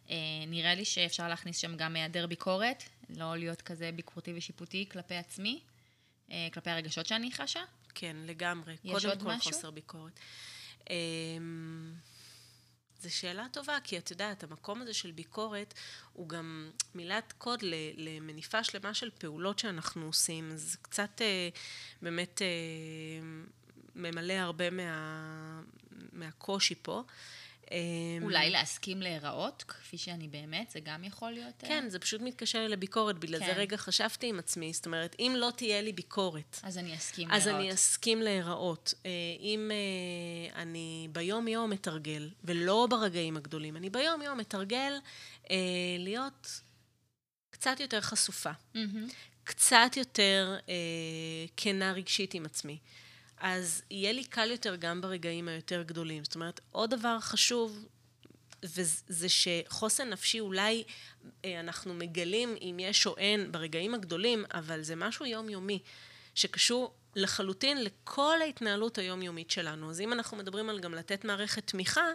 Uh, 0.06 0.10
נראה 0.46 0.74
לי 0.74 0.84
שאפשר 0.84 1.28
להכניס 1.28 1.58
שם 1.58 1.76
גם 1.76 1.96
היעדר 1.96 2.26
ביקורת, 2.26 2.82
לא 3.10 3.36
להיות 3.36 3.62
כזה 3.62 3.90
ביקורתי 3.92 4.32
ושיפוטי 4.36 4.88
כלפי 4.92 5.14
עצמי, 5.14 5.60
uh, 6.28 6.32
כלפי 6.52 6.70
הרגשות 6.70 7.06
שאני 7.06 7.32
חשה. 7.32 7.62
כן, 7.94 8.16
לגמרי. 8.24 8.76
קודם 8.76 9.20
כל 9.20 9.32
משהו? 9.32 9.52
חוסר 9.52 9.70
ביקורת. 9.70 10.20
Uh, 10.80 10.88
זו 13.00 13.16
שאלה 13.16 13.46
טובה, 13.52 13.78
כי 13.84 13.98
את 13.98 14.10
יודעת, 14.10 14.42
המקום 14.42 14.82
הזה 14.82 14.94
של 14.94 15.10
ביקורת 15.10 15.74
הוא 16.12 16.28
גם 16.28 16.70
מילת 16.94 17.32
קוד 17.38 17.60
למניפה 17.96 18.64
שלמה 18.64 18.94
של 18.94 19.10
פעולות 19.18 19.58
שאנחנו 19.58 20.06
עושים, 20.06 20.52
אז 20.52 20.76
קצת 20.82 21.22
אה, 21.22 21.48
באמת 22.02 22.42
אה, 22.42 22.46
ממלא 23.94 24.32
הרבה 24.32 24.70
מה, 24.70 25.62
מהקושי 26.12 26.74
פה. 26.82 27.02
אמ, 27.70 28.22
אולי 28.22 28.50
להסכים 28.50 29.02
להיראות, 29.02 29.64
כפי 29.68 29.98
שאני 29.98 30.28
באמת, 30.28 30.70
זה 30.70 30.80
גם 30.80 31.04
יכול 31.04 31.30
להיות... 31.30 31.64
אה? 31.64 31.68
כן, 31.68 31.84
זה 31.88 31.98
פשוט 31.98 32.20
מתקשר 32.20 32.58
לי 32.58 32.68
לביקורת, 32.68 33.18
בגלל 33.18 33.40
כן. 33.40 33.46
זה 33.46 33.52
רגע 33.52 33.76
חשבתי 33.76 34.26
עם 34.26 34.38
עצמי, 34.38 34.72
זאת 34.72 34.86
אומרת, 34.86 35.16
אם 35.18 35.34
לא 35.38 35.50
תהיה 35.56 35.82
לי 35.82 35.92
ביקורת... 35.92 36.60
אז 36.62 36.78
אני 36.78 36.94
אסכים 36.94 37.30
אז 37.30 37.46
להיראות. 37.46 37.60
אז 37.60 37.64
אני 37.64 37.74
אסכים 37.74 38.22
להיראות. 38.22 38.94
אה, 39.06 39.10
אם 39.40 39.70
אה, 39.70 40.62
אני 40.62 41.08
ביום-יום 41.12 41.70
מתרגל, 41.70 42.30
ולא 42.44 42.86
ברגעים 42.90 43.36
הגדולים, 43.36 43.76
אני 43.76 43.90
ביום-יום 43.90 44.38
מתרגל 44.38 44.92
להיות 45.98 46.60
קצת 47.50 47.80
יותר 47.80 48.00
חשופה, 48.00 48.50
mm-hmm. 48.50 48.78
קצת 49.44 49.90
יותר 49.96 50.56
כנה 51.56 51.92
רגשית 51.92 52.34
עם 52.34 52.44
עצמי. 52.44 52.78
אז 53.44 53.82
יהיה 53.90 54.12
לי 54.12 54.24
קל 54.24 54.50
יותר 54.50 54.76
גם 54.76 55.00
ברגעים 55.00 55.48
היותר 55.48 55.82
גדולים. 55.82 56.24
זאת 56.24 56.34
אומרת, 56.34 56.60
עוד 56.70 56.90
דבר 56.90 57.20
חשוב, 57.20 57.86
וזה 58.62 59.28
שחוסן 59.28 60.08
נפשי 60.08 60.40
אולי 60.40 60.84
אה, 61.44 61.60
אנחנו 61.60 61.94
מגלים 61.94 62.56
אם 62.60 62.76
יש 62.80 63.06
או 63.06 63.16
אין 63.16 63.52
ברגעים 63.52 63.94
הגדולים, 63.94 64.44
אבל 64.54 64.82
זה 64.82 64.96
משהו 64.96 65.26
יומיומי, 65.26 65.78
שקשור 66.34 66.94
לחלוטין 67.16 67.84
לכל 67.84 68.42
ההתנהלות 68.42 68.98
היומיומית 68.98 69.50
שלנו. 69.50 69.90
אז 69.90 70.00
אם 70.00 70.12
אנחנו 70.12 70.36
מדברים 70.36 70.70
על 70.70 70.80
גם 70.80 70.94
לתת 70.94 71.24
מערכת 71.24 71.66
תמיכה, 71.66 72.06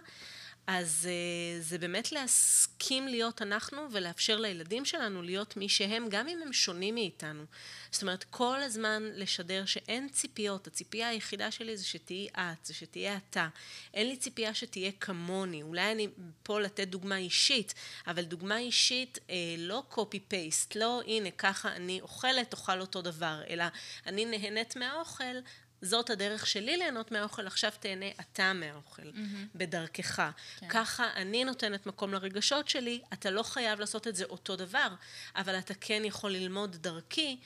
אז 0.71 1.07
uh, 1.09 1.63
זה 1.63 1.77
באמת 1.77 2.11
להסכים 2.11 3.07
להיות 3.07 3.41
אנחנו 3.41 3.87
ולאפשר 3.91 4.37
לילדים 4.37 4.85
שלנו 4.85 5.21
להיות 5.21 5.57
מי 5.57 5.69
שהם, 5.69 6.05
גם 6.09 6.27
אם 6.27 6.41
הם 6.41 6.53
שונים 6.53 6.95
מאיתנו. 6.95 7.43
זאת 7.91 8.01
אומרת, 8.01 8.23
כל 8.23 8.61
הזמן 8.61 9.03
לשדר 9.13 9.65
שאין 9.65 10.09
ציפיות, 10.09 10.67
הציפייה 10.67 11.09
היחידה 11.09 11.51
שלי 11.51 11.77
זה 11.77 11.85
שתהיי 11.85 12.27
את, 12.27 12.65
זה 12.65 12.73
שתהיה 12.73 13.17
אתה. 13.17 13.47
אין 13.93 14.07
לי 14.07 14.17
ציפייה 14.17 14.53
שתהיה 14.53 14.91
כמוני. 14.99 15.63
אולי 15.63 15.91
אני 15.91 16.07
פה 16.43 16.59
לתת 16.59 16.87
דוגמה 16.87 17.17
אישית, 17.17 17.73
אבל 18.07 18.23
דוגמה 18.23 18.57
אישית 18.57 19.17
אה, 19.29 19.35
לא 19.57 19.83
copy-paste, 19.91 20.71
לא 20.75 21.01
הנה 21.07 21.31
ככה 21.31 21.75
אני 21.75 22.01
אוכלת, 22.01 22.53
אוכל 22.53 22.81
אותו 22.81 23.01
דבר, 23.01 23.41
אלא 23.49 23.65
אני 24.05 24.25
נהנית 24.25 24.75
מהאוכל, 24.75 25.35
זאת 25.81 26.09
הדרך 26.09 26.47
שלי 26.47 26.77
ליהנות 26.77 27.11
מהאוכל, 27.11 27.47
עכשיו 27.47 27.71
תהנה 27.79 28.05
אתה 28.19 28.53
מהאוכל, 28.53 29.09
mm-hmm. 29.09 29.55
בדרכך. 29.55 30.31
כן. 30.59 30.69
ככה 30.69 31.13
אני 31.15 31.43
נותנת 31.43 31.85
מקום 31.85 32.13
לרגשות 32.13 32.67
שלי, 32.67 33.01
אתה 33.13 33.31
לא 33.31 33.43
חייב 33.43 33.79
לעשות 33.79 34.07
את 34.07 34.15
זה 34.15 34.23
אותו 34.23 34.55
דבר, 34.55 34.87
אבל 35.35 35.59
אתה 35.59 35.73
כן 35.73 36.01
יכול 36.05 36.31
ללמוד 36.31 36.75
דרכי 36.75 37.39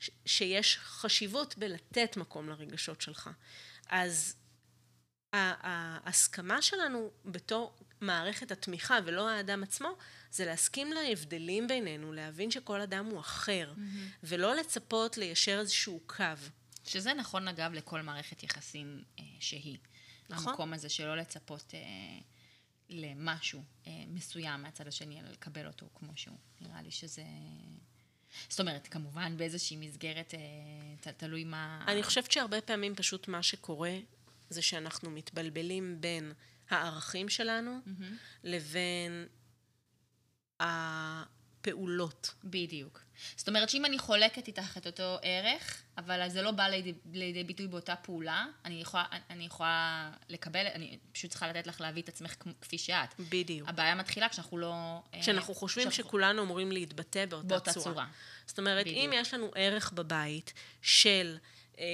ש- 0.00 0.10
שיש 0.26 0.78
חשיבות 0.78 1.58
בלתת 1.58 2.16
מקום 2.16 2.48
לרגשות 2.48 3.00
שלך. 3.00 3.30
אז 3.88 4.34
ההסכמה 5.32 6.62
שלנו 6.62 7.10
בתור 7.24 7.76
מערכת 8.00 8.50
התמיכה 8.50 8.98
ולא 9.04 9.28
האדם 9.28 9.62
עצמו, 9.62 9.96
זה 10.30 10.44
להסכים 10.46 10.92
להבדלים 10.92 11.66
בינינו, 11.68 12.12
להבין 12.12 12.50
שכל 12.50 12.80
אדם 12.80 13.06
הוא 13.06 13.20
אחר, 13.20 13.72
mm-hmm. 13.76 14.16
ולא 14.22 14.54
לצפות 14.56 15.18
ליישר 15.18 15.58
איזשהו 15.60 16.00
קו. 16.06 16.24
שזה 16.88 17.14
נכון, 17.14 17.48
אגב, 17.48 17.72
לכל 17.72 18.02
מערכת 18.02 18.42
יחסים 18.42 19.02
אה, 19.18 19.24
שהיא. 19.40 19.78
נכון. 20.28 20.48
המקום 20.48 20.72
הזה 20.72 20.88
שלא 20.88 21.16
לצפות 21.16 21.74
אה, 21.74 21.80
למשהו 22.88 23.62
אה, 23.86 23.92
מסוים 24.06 24.62
מהצד 24.62 24.86
השני, 24.86 25.20
אלא 25.20 25.28
לקבל 25.28 25.66
אותו 25.66 25.88
כמו 25.94 26.12
שהוא. 26.16 26.36
נראה 26.60 26.82
לי 26.82 26.90
שזה... 26.90 27.24
זאת 28.48 28.60
אומרת, 28.60 28.88
כמובן 28.88 29.36
באיזושהי 29.36 29.76
מסגרת, 29.76 30.34
אה, 30.34 31.12
תלוי 31.12 31.44
מה... 31.44 31.84
אני 31.88 32.02
חושבת 32.02 32.32
שהרבה 32.32 32.60
פעמים 32.60 32.94
פשוט 32.94 33.28
מה 33.28 33.42
שקורה 33.42 33.96
זה 34.50 34.62
שאנחנו 34.62 35.10
מתבלבלים 35.10 36.00
בין 36.00 36.32
הערכים 36.70 37.28
שלנו 37.28 37.78
mm-hmm. 37.86 38.04
לבין 38.44 39.26
הפעולות. 41.68 42.34
בדיוק. 42.44 43.00
זאת 43.36 43.48
אומרת 43.48 43.68
שאם 43.68 43.84
אני 43.84 43.98
חולקת 43.98 44.46
איתך 44.48 44.76
את 44.76 44.86
אותו 44.86 45.18
ערך, 45.22 45.82
אבל 45.98 46.28
זה 46.28 46.42
לא 46.42 46.50
בא 46.50 46.68
לידי, 46.68 46.92
לידי 47.12 47.44
ביטוי 47.44 47.66
באותה 47.66 47.96
פעולה, 47.96 48.46
אני 48.64 48.80
יכולה, 48.80 49.04
אני 49.30 49.44
יכולה 49.44 50.10
לקבל, 50.28 50.66
אני 50.74 50.98
פשוט 51.12 51.30
צריכה 51.30 51.48
לתת 51.48 51.66
לך 51.66 51.80
להביא 51.80 52.02
את 52.02 52.08
עצמך 52.08 52.34
כפי 52.60 52.78
שאת. 52.78 53.14
בדיוק. 53.18 53.68
הבעיה 53.68 53.94
מתחילה 53.94 54.28
כשאנחנו 54.28 54.58
לא... 54.58 55.02
כשאנחנו 55.20 55.54
חושבים 55.54 55.90
שאנחנו... 55.90 56.08
שכולנו 56.08 56.42
אמורים 56.42 56.72
להתבטא 56.72 57.26
באותה, 57.26 57.48
באותה 57.48 57.72
צורה. 57.72 57.84
צורה. 57.84 58.06
זאת 58.46 58.58
אומרת, 58.58 58.86
בדיוק. 58.86 58.98
אם 59.04 59.10
יש 59.14 59.34
לנו 59.34 59.50
ערך 59.54 59.92
בבית 59.92 60.52
של... 60.82 61.38
אה, 61.78 61.84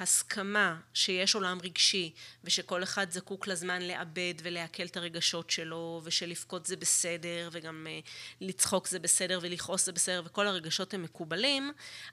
הסכמה 0.00 0.80
שיש 0.94 1.34
עולם 1.34 1.58
רגשי 1.62 2.12
ושכל 2.44 2.82
אחד 2.82 3.10
זקוק 3.10 3.46
לזמן 3.46 3.82
לעבד 3.82 4.34
ולעכל 4.42 4.82
את 4.82 4.96
הרגשות 4.96 5.50
שלו 5.50 6.00
ושלבכות 6.04 6.66
זה 6.66 6.76
בסדר 6.76 7.48
וגם 7.52 7.86
אה, 7.90 8.00
לצחוק 8.40 8.88
זה 8.88 8.98
בסדר 8.98 9.38
ולכעוס 9.42 9.86
זה 9.86 9.92
בסדר 9.92 10.22
וכל 10.24 10.46
הרגשות 10.46 10.94
הם 10.94 11.02
מקובלים, 11.02 11.72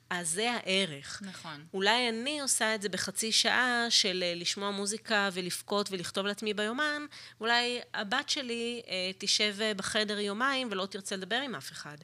אז 0.10 0.30
זה 0.30 0.52
הערך. 0.52 1.22
נכון. 1.26 1.66
אולי 1.74 2.10
אני 2.10 2.40
עושה 2.40 2.76
את 2.76 2.82
זה 2.82 2.90
בחצי 2.90 3.32
שעה 3.32 3.86
של 3.90 4.24
אה, 4.26 4.34
לשמוע 4.36 4.72
מוזיקה 4.72 5.30
ולבכות 5.34 5.92
ולכתוב 5.92 6.26
לעצמי 6.26 6.54
ביומן, 6.54 7.06
אולי 7.40 7.80
הבת 7.94 8.30
שלי 8.30 8.82
אה, 8.88 9.12
תשב 9.18 9.56
בחדר 9.78 10.20
יומיים 10.20 10.68
ולא 10.72 10.86
תרצה 10.86 11.16
לדבר 11.16 11.36
עם 11.36 11.56
אף 11.56 11.72
אחד. 11.72 11.98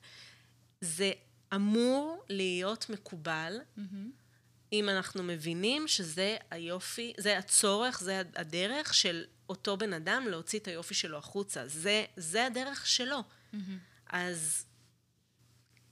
זה 0.81 1.11
אמור 1.55 2.23
להיות 2.29 2.89
מקובל. 2.89 3.59
Mm-hmm. 3.77 4.26
אם 4.73 4.89
אנחנו 4.89 5.23
מבינים 5.23 5.87
שזה 5.87 6.37
היופי, 6.51 7.13
זה 7.17 7.37
הצורך, 7.37 7.99
זה 7.99 8.21
הדרך 8.35 8.93
של 8.93 9.25
אותו 9.49 9.77
בן 9.77 9.93
אדם 9.93 10.27
להוציא 10.27 10.59
את 10.59 10.67
היופי 10.67 10.93
שלו 10.93 11.17
החוצה. 11.17 11.67
זה, 11.67 12.05
זה 12.17 12.45
הדרך 12.45 12.87
שלו. 12.87 13.19
Mm-hmm. 13.19 13.57
אז 14.05 14.65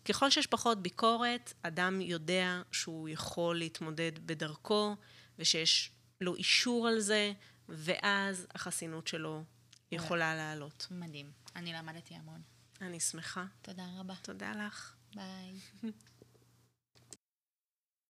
ככל 0.05 0.29
שיש 0.29 0.47
פחות 0.47 0.81
ביקורת, 0.81 1.53
אדם 1.61 2.01
יודע 2.01 2.61
שהוא 2.71 3.09
יכול 3.09 3.57
להתמודד 3.57 4.11
בדרכו, 4.25 4.95
ושיש 5.39 5.91
לו 6.21 6.35
אישור 6.35 6.87
על 6.87 6.99
זה, 6.99 7.33
ואז 7.69 8.47
החסינות 8.55 9.07
שלו 9.07 9.43
יכולה 9.91 10.35
לעלות. 10.35 10.87
מדהים. 10.91 11.31
אני 11.55 11.73
למדתי 11.73 12.13
המון. 12.13 12.41
אני 12.81 12.99
שמחה. 12.99 13.45
תודה 13.61 13.83
רבה. 13.97 14.13
תודה 14.21 14.51
לך. 14.51 14.95
ביי. 15.15 15.53